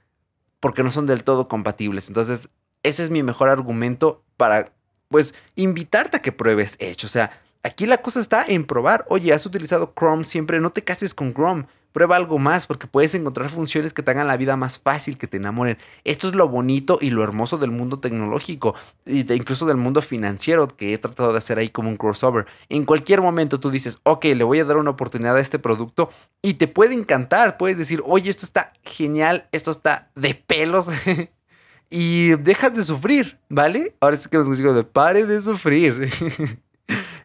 porque 0.59 0.83
no 0.83 0.91
son 0.91 1.07
del 1.07 1.23
todo 1.23 1.47
compatibles. 1.47 2.09
Entonces, 2.09 2.49
ese 2.83 3.05
es 3.05 3.11
mi 3.11 3.23
mejor 3.23 3.49
argumento 3.49 4.25
para, 4.37 4.73
pues, 5.07 5.33
invitarte 5.55 6.17
a 6.17 6.21
que 6.21 6.33
pruebes 6.33 6.75
Edge. 6.81 7.05
O 7.05 7.09
sea, 7.09 7.41
aquí 7.63 7.87
la 7.87 7.99
cosa 7.99 8.19
está 8.19 8.45
en 8.49 8.67
probar. 8.67 9.07
Oye, 9.11 9.33
has 9.33 9.47
utilizado 9.47 9.95
Chrome 9.97 10.25
siempre, 10.25 10.59
no 10.59 10.71
te 10.71 10.83
cases 10.83 11.15
con 11.15 11.33
Chrome. 11.33 11.67
Prueba 11.93 12.17
algo 12.17 12.39
más 12.39 12.67
porque 12.67 12.87
puedes 12.87 13.15
encontrar 13.15 13.49
funciones 13.51 13.93
que 13.93 14.03
te 14.03 14.11
hagan 14.11 14.27
la 14.27 14.37
vida 14.37 14.57
más 14.57 14.79
fácil, 14.79 15.19
que 15.19 15.27
te 15.27 15.39
enamoren. 15.39 15.79
Esto 16.05 16.29
es 16.29 16.35
lo 16.35 16.49
bonito 16.49 16.99
y 17.01 17.11
lo 17.11 17.23
hermoso 17.25 17.59
del 17.59 17.71
mundo 17.71 17.99
tecnológico, 17.99 18.75
y 19.07 19.21
incluso 19.33 19.67
del 19.67 19.79
mundo 19.79 20.03
financiero 20.03 20.69
que 20.69 20.93
he 20.93 20.99
tratado 20.99 21.33
de 21.33 21.39
hacer 21.39 21.59
ahí 21.59 21.71
como 21.71 21.89
un 21.89 21.97
crossover. 21.97 22.47
En 22.69 22.85
cualquier 22.85 23.21
momento 23.21 23.59
tú 23.59 23.71
dices, 23.71 23.99
ok, 24.03 24.25
le 24.27 24.45
voy 24.45 24.61
a 24.61 24.65
dar 24.65 24.77
una 24.77 24.91
oportunidad 24.91 25.37
a 25.37 25.41
este 25.41 25.59
producto 25.59 26.11
y 26.43 26.55
te 26.55 26.69
puede 26.69 26.95
encantar. 26.95 27.57
Puedes 27.57 27.79
decir, 27.79 28.03
oye, 28.05 28.31
esto 28.31 28.45
está 28.45 28.73
genial, 28.83 29.49
esto 29.53 29.71
está 29.71 30.11
de 30.15 30.35
pelos. 30.35 30.89
y 31.91 32.31
dejas 32.37 32.75
de 32.75 32.83
sufrir, 32.83 33.39
¿vale? 33.49 33.97
Ahora 34.01 34.17
sí 34.17 34.29
que 34.29 34.37
nos 34.37 34.57
digo 34.57 34.75
de 34.75 34.85
pare 34.85 35.27
de 35.27 35.41
sufrir. 35.41 36.13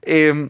Em, 0.05 0.49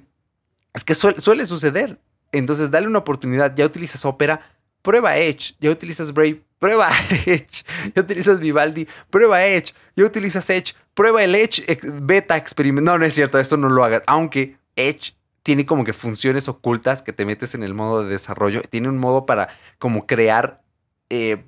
es 0.74 0.84
que 0.84 0.96
suele 0.96 1.46
suceder. 1.46 2.00
Entonces, 2.34 2.70
dale 2.70 2.88
una 2.88 3.00
oportunidad. 3.00 3.56
Ya 3.56 3.66
utilizas 3.66 4.04
Opera, 4.04 4.42
prueba 4.82 5.18
Edge. 5.18 5.56
Ya 5.62 5.72
utilizas 5.72 6.14
Brave, 6.14 6.42
prueba 6.60 6.90
Edge. 7.26 7.64
Ya 7.96 8.02
utilizas 8.02 8.40
Vivaldi, 8.40 8.88
prueba 9.10 9.46
Edge. 9.46 9.74
Ya 9.96 10.04
utilizas 10.04 10.50
Edge, 10.50 10.74
prueba 10.94 11.24
el 11.24 11.36
Edge 11.36 11.64
beta 12.02 12.36
experiment. 12.36 12.86
No, 12.86 12.98
no 12.98 13.06
es 13.06 13.14
cierto, 13.14 13.40
esto 13.40 13.56
no 13.56 13.70
lo 13.70 13.84
hagas. 13.84 14.04
Aunque 14.08 14.58
Edge 14.76 15.14
tiene 15.44 15.66
como 15.66 15.84
que 15.84 15.94
funciones 15.94 16.48
ocultas 16.48 17.02
que 17.02 17.14
te 17.14 17.26
metes 17.26 17.54
en 17.54 17.64
el 17.64 17.74
modo 17.74 18.04
de 18.04 18.10
desarrollo. 18.10 18.62
Tiene 18.62 18.90
un 18.90 18.98
modo 18.98 19.26
para 19.26 19.50
como 19.78 20.08
crear 20.08 20.62
eh, 21.10 21.46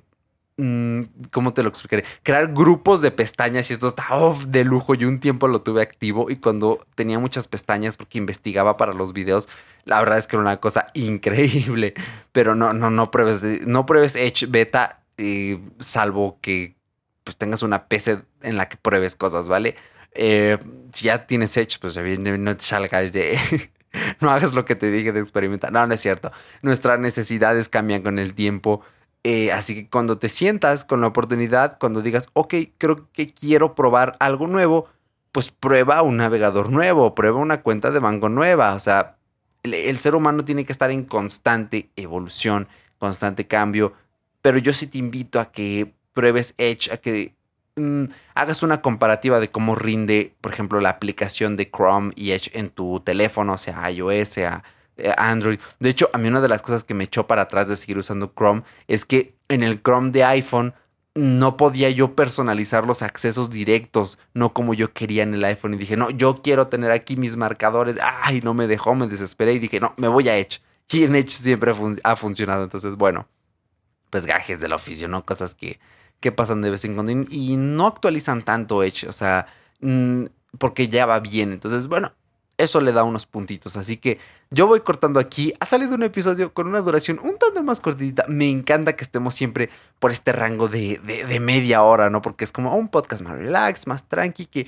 ¿Cómo 0.58 1.52
te 1.52 1.62
lo 1.62 1.68
explicaré? 1.68 2.04
Crear 2.22 2.52
grupos 2.52 3.02
de 3.02 3.10
pestañas 3.10 3.70
y 3.70 3.74
esto 3.74 3.88
está 3.88 4.06
de 4.46 4.64
lujo. 4.64 4.94
Yo 4.94 5.06
un 5.06 5.20
tiempo 5.20 5.48
lo 5.48 5.60
tuve 5.60 5.82
activo 5.82 6.30
y 6.30 6.36
cuando 6.36 6.86
tenía 6.94 7.18
muchas 7.18 7.46
pestañas 7.46 7.98
porque 7.98 8.16
investigaba 8.16 8.78
para 8.78 8.94
los 8.94 9.12
videos, 9.12 9.50
la 9.84 9.98
verdad 9.98 10.16
es 10.16 10.26
que 10.26 10.36
era 10.36 10.42
una 10.42 10.56
cosa 10.58 10.86
increíble. 10.94 11.92
Pero 12.32 12.54
no, 12.54 12.72
no, 12.72 12.90
no 12.90 13.10
pruebes, 13.10 13.66
no 13.66 13.84
pruebes 13.84 14.16
Edge 14.16 14.46
Beta, 14.46 15.02
salvo 15.78 16.38
que 16.40 16.76
pues 17.22 17.36
tengas 17.36 17.62
una 17.62 17.88
PC 17.88 18.22
en 18.40 18.56
la 18.56 18.68
que 18.68 18.78
pruebes 18.78 19.14
cosas, 19.14 19.48
¿vale? 19.48 19.76
Eh, 20.12 20.56
si 20.94 21.06
ya 21.06 21.26
tienes 21.26 21.54
Edge, 21.58 21.78
pues 21.80 21.96
no 21.98 22.56
te 22.56 22.64
salgas 22.64 23.12
de... 23.12 23.38
no 24.20 24.30
hagas 24.30 24.54
lo 24.54 24.64
que 24.64 24.74
te 24.74 24.90
dije 24.90 25.12
de 25.12 25.20
experimentar. 25.20 25.70
No, 25.70 25.86
no 25.86 25.92
es 25.92 26.00
cierto. 26.00 26.32
Nuestras 26.62 26.98
necesidades 26.98 27.68
cambian 27.68 28.02
con 28.02 28.18
el 28.18 28.32
tiempo 28.32 28.80
eh, 29.24 29.52
así 29.52 29.74
que 29.74 29.90
cuando 29.90 30.18
te 30.18 30.28
sientas 30.28 30.84
con 30.84 31.00
la 31.00 31.08
oportunidad, 31.08 31.78
cuando 31.78 32.00
digas, 32.00 32.28
ok, 32.32 32.54
creo 32.78 33.10
que 33.12 33.26
quiero 33.28 33.74
probar 33.74 34.16
algo 34.20 34.46
nuevo, 34.46 34.88
pues 35.32 35.50
prueba 35.50 36.00
un 36.02 36.16
navegador 36.16 36.70
nuevo, 36.70 37.14
prueba 37.14 37.38
una 37.38 37.60
cuenta 37.60 37.90
de 37.90 37.98
banco 37.98 38.28
nueva. 38.28 38.74
O 38.74 38.78
sea, 38.78 39.16
el, 39.62 39.98
ser 39.98 40.14
humano 40.14 40.44
tiene 40.44 40.64
que 40.64 40.72
estar 40.72 40.90
en 40.90 41.04
constante 41.04 41.90
evolución, 41.96 42.68
constante 42.98 43.46
cambio. 43.46 43.94
Pero 44.42 44.58
yo 44.58 44.72
sí 44.72 44.86
te 44.86 44.98
invito 44.98 45.40
a 45.40 45.50
que 45.52 45.92
pruebes 46.12 46.54
Edge, 46.56 46.92
a 46.92 46.96
que 46.96 47.34
mm, 47.76 48.04
hagas 48.34 48.62
una 48.62 48.80
comparativa 48.80 49.40
de 49.40 49.48
cómo 49.48 49.74
rinde, 49.74 50.34
por 50.40 50.52
ejemplo, 50.52 50.80
la 50.80 50.90
aplicación 50.90 51.56
de 51.56 51.70
Chrome 51.70 52.12
y 52.16 52.30
Edge 52.30 52.50
en 52.54 52.70
tu 52.70 53.00
teléfono, 53.00 53.58
sea 53.58 53.90
iOS, 53.90 54.28
sea 54.28 54.62
Android. 55.16 55.60
De 55.78 55.90
hecho, 55.90 56.10
a 56.12 56.18
mí 56.18 56.28
una 56.28 56.40
de 56.40 56.48
las 56.48 56.62
cosas 56.62 56.84
que 56.84 56.94
me 56.94 57.04
echó 57.04 57.26
para 57.26 57.42
atrás 57.42 57.68
de 57.68 57.76
seguir 57.76 57.98
usando 57.98 58.32
Chrome 58.36 58.62
es 58.88 59.04
que 59.04 59.34
en 59.48 59.62
el 59.62 59.82
Chrome 59.82 60.10
de 60.10 60.24
iPhone 60.24 60.74
no 61.14 61.56
podía 61.56 61.88
yo 61.90 62.14
personalizar 62.14 62.86
los 62.86 63.02
accesos 63.02 63.50
directos, 63.50 64.18
no 64.34 64.52
como 64.52 64.74
yo 64.74 64.92
quería 64.92 65.22
en 65.22 65.34
el 65.34 65.44
iPhone. 65.44 65.74
Y 65.74 65.78
dije, 65.78 65.96
no, 65.96 66.10
yo 66.10 66.42
quiero 66.42 66.68
tener 66.68 66.90
aquí 66.90 67.16
mis 67.16 67.36
marcadores. 67.36 67.96
Ay, 68.02 68.40
no 68.42 68.52
me 68.52 68.66
dejó, 68.66 68.94
me 68.94 69.06
desesperé 69.06 69.54
y 69.54 69.58
dije, 69.58 69.80
no, 69.80 69.94
me 69.96 70.08
voy 70.08 70.28
a 70.28 70.36
Edge. 70.36 70.60
Y 70.90 71.04
en 71.04 71.16
Edge 71.16 71.30
siempre 71.30 71.74
ha 72.04 72.16
funcionado. 72.16 72.64
Entonces, 72.64 72.96
bueno, 72.96 73.26
pues 74.10 74.26
gajes 74.26 74.60
del 74.60 74.72
oficio, 74.72 75.08
¿no? 75.08 75.24
Cosas 75.24 75.54
que, 75.54 75.80
que 76.20 76.32
pasan 76.32 76.62
de 76.62 76.70
vez 76.70 76.84
en 76.84 76.94
cuando 76.94 77.12
y, 77.12 77.56
no 77.56 77.86
actualizan 77.86 78.42
tanto 78.42 78.82
Edge, 78.82 79.06
o 79.08 79.12
sea, 79.12 79.46
mm, 79.80 80.24
porque 80.58 80.88
ya 80.88 81.06
va 81.06 81.20
bien. 81.20 81.52
Entonces, 81.52 81.88
bueno, 81.88 82.12
eso 82.58 82.80
le 82.80 82.92
da 82.92 83.04
unos 83.04 83.26
puntitos. 83.26 83.76
Así 83.76 83.96
que 83.96 84.18
yo 84.50 84.66
voy 84.66 84.80
cortando 84.80 85.20
aquí. 85.20 85.52
Ha 85.60 85.66
salido 85.66 85.94
un 85.94 86.02
episodio 86.02 86.52
con 86.52 86.66
una 86.66 86.80
duración 86.80 87.18
un 87.22 87.36
tanto 87.36 87.62
más 87.62 87.80
cortita. 87.80 88.24
Me 88.28 88.48
encanta 88.48 88.94
que 88.94 89.04
estemos 89.04 89.34
siempre 89.34 89.70
por 89.98 90.10
este 90.10 90.32
rango 90.32 90.68
de, 90.68 91.00
media 91.40 91.82
hora, 91.82 92.10
¿no? 92.10 92.22
Porque 92.22 92.44
es 92.44 92.52
como 92.52 92.74
un 92.76 92.88
podcast 92.88 93.22
más 93.22 93.36
relax, 93.36 93.86
más 93.86 94.04
tranqui, 94.08 94.46
que 94.46 94.66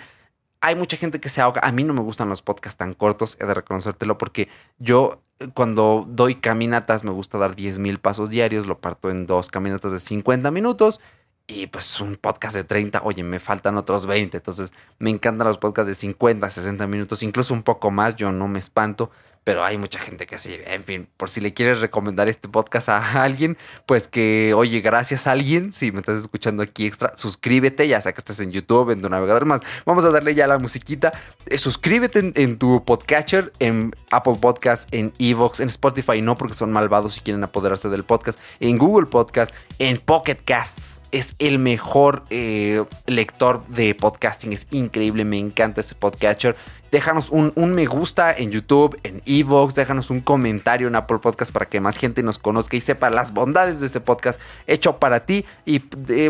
hay 0.61 0.75
mucha 0.75 0.97
gente 0.97 1.21
que 1.21 1.29
se 1.29 1.41
ahoga. 1.41 1.61
A 1.65 1.73
mí 1.73 1.85
no 1.85 1.95
me 1.95 2.01
gustan 2.01 2.29
los 2.29 2.43
podcasts 2.43 2.79
tan 2.79 2.95
cortos, 2.95 3.37
he 3.41 3.47
de 3.47 3.55
reconocértelo, 3.55 4.19
porque 4.19 4.49
yo 4.79 5.23
cuando 5.55 6.05
doy 6.09 6.35
caminatas 6.35 7.05
me 7.05 7.13
gusta 7.13 7.39
dar 7.39 7.55
10 7.55 7.79
mil 7.79 7.99
pasos 7.99 8.29
diarios, 8.29 8.67
lo 8.67 8.79
parto 8.79 9.09
en 9.09 9.27
dos 9.27 9.51
caminatas 9.51 9.93
de 9.93 10.01
50 10.01 10.51
minutos 10.51 11.01
y 11.49 11.67
pues 11.67 12.01
un 12.01 12.17
podcast 12.17 12.55
de 12.55 12.63
30, 12.63 13.01
oye, 13.03 13.25
me 13.25 13.41
faltan 13.41 13.79
otros 13.79 14.07
20. 14.07 14.37
Entonces 14.37 14.73
me 14.99 15.11
encantan 15.11 15.49
los 15.49 15.59
podcasts 15.59 15.89
de 15.89 15.95
50, 15.95 16.49
60 16.49 16.87
minutos, 16.87 17.23
incluso 17.23 17.55
un 17.55 17.63
poco 17.63 17.91
más, 17.91 18.17
yo 18.17 18.31
no 18.31 18.47
me 18.47 18.59
espanto 18.59 19.11
pero 19.45 19.65
hay 19.65 19.79
mucha 19.79 19.99
gente 19.99 20.27
que 20.27 20.39
sí. 20.39 20.59
En 20.67 20.85
fin, 20.85 21.09
por 21.17 21.31
si 21.31 21.41
le 21.41 21.55
quieres 21.55 21.81
recomendar 21.81 22.29
este 22.29 22.49
podcast 22.49 22.89
a 22.89 23.23
alguien, 23.23 23.57
pues 23.87 24.09
que, 24.09 24.53
oye, 24.55 24.81
gracias 24.81 25.27
a 25.27 25.33
alguien, 25.33 25.73
si 25.73 25.93
me 25.93 25.99
estás 25.99 26.21
escuchando 26.21 26.63
aquí 26.63 26.87
extra, 26.87 27.13
suscríbete, 27.17 27.89
ya 27.89 28.01
sea 28.01 28.13
que 28.13 28.19
estés 28.19 28.41
en 28.41 28.53
YouTube, 28.53 28.91
en 28.91 29.01
tu 29.01 29.09
navegador 29.09 29.45
más. 29.45 29.61
Vamos 29.87 30.05
a 30.05 30.11
darle 30.11 30.35
ya 30.35 30.47
la 30.47 30.59
musiquita. 30.59 31.13
Eh, 31.47 31.59
suscríbete 31.59 32.33
en, 32.35 32.59
tu 32.59 32.85
podcatcher, 32.85 33.53
en 33.59 33.95
Apple 34.11 34.37
Podcast, 34.41 34.89
en 34.93 35.13
Evox, 35.19 35.61
en 35.61 35.69
Spotify, 35.69 36.21
no 36.23 36.37
porque 36.37 36.55
son 36.55 36.73
malvados 36.73 37.17
y 37.19 37.21
quieren 37.21 37.43
apoderarse 37.45 37.89
del 37.89 38.05
podcast, 38.05 38.39
en 38.61 38.79
Google 38.79 39.07
Podcast, 39.07 39.53
en 39.79 39.99
Pocket 39.99 40.39
Casts. 40.45 41.01
Es 41.11 41.35
el 41.39 41.59
mejor 41.59 42.25
eh, 42.29 42.85
lector 43.07 43.67
de 43.69 43.95
podcasting, 43.95 44.53
es 44.53 44.67
increíble, 44.71 45.25
me 45.25 45.39
encanta 45.39 45.81
este 45.81 45.95
podcatcher 45.95 46.55
déjanos 46.91 47.31
un, 47.31 47.53
me 47.57 47.87
gusta 47.87 48.33
en 48.33 48.51
YouTube, 48.51 48.99
en 49.03 49.23
Evox, 49.27 49.75
déjanos 49.75 50.11
un 50.11 50.21
comentario 50.21 50.89
en 50.89 50.97
Apple 50.97 51.19
Podcast 51.19 51.53
para 51.53 51.67
que 51.67 51.81
más 51.81 51.97
gente 51.97 52.23
nos 52.23 52.39
conozca 52.39 52.77
y 52.77 52.81
sepa 52.81 53.11
las 53.11 53.33
bondades 53.33 53.81
de 53.81 53.87
este 53.87 54.01
podcast 54.01 54.41
hecho 54.67 54.99
para 54.99 55.27
ti. 55.27 55.45
Y 55.65 55.79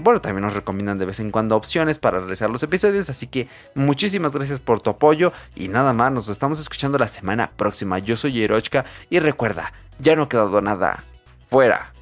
bueno, 0.01 0.21
también 0.21 0.43
nos 0.43 0.55
recomiendan 0.55 0.99
de 0.99 1.07
vez 1.07 1.21
en 1.21 1.31
cuando 1.31 1.57
opciones 1.57 1.99
para 1.99 2.21
realizar 2.21 2.51
los 2.51 2.63
episodios. 2.63 3.11
Así 3.11 3.27
que 3.27 3.49
muchísimas 3.75 4.33
gracias 4.33 4.61
por 4.61 4.81
tu 4.81 4.91
apoyo 4.91 5.33
y 5.55 5.69
nada 5.69 5.93
más, 5.93 6.13
nos 6.13 6.29
estamos 6.29 6.59
escuchando 6.59 6.99
la 6.99 7.09
semana 7.09 7.51
próxima. 7.51 7.99
Yo 7.99 8.17
soy 8.17 8.33
Yerochka 8.33 8.85
y 9.11 9.21
recuerda, 9.21 9.73
ya 9.99 10.17
no 10.17 10.25
ha 10.25 10.29
quedado 10.29 10.61
nada 10.61 11.05
fuera 11.49 11.93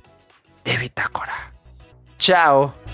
de 0.64 0.76
Bitácora. 0.76 1.52
Chao. 2.18 2.85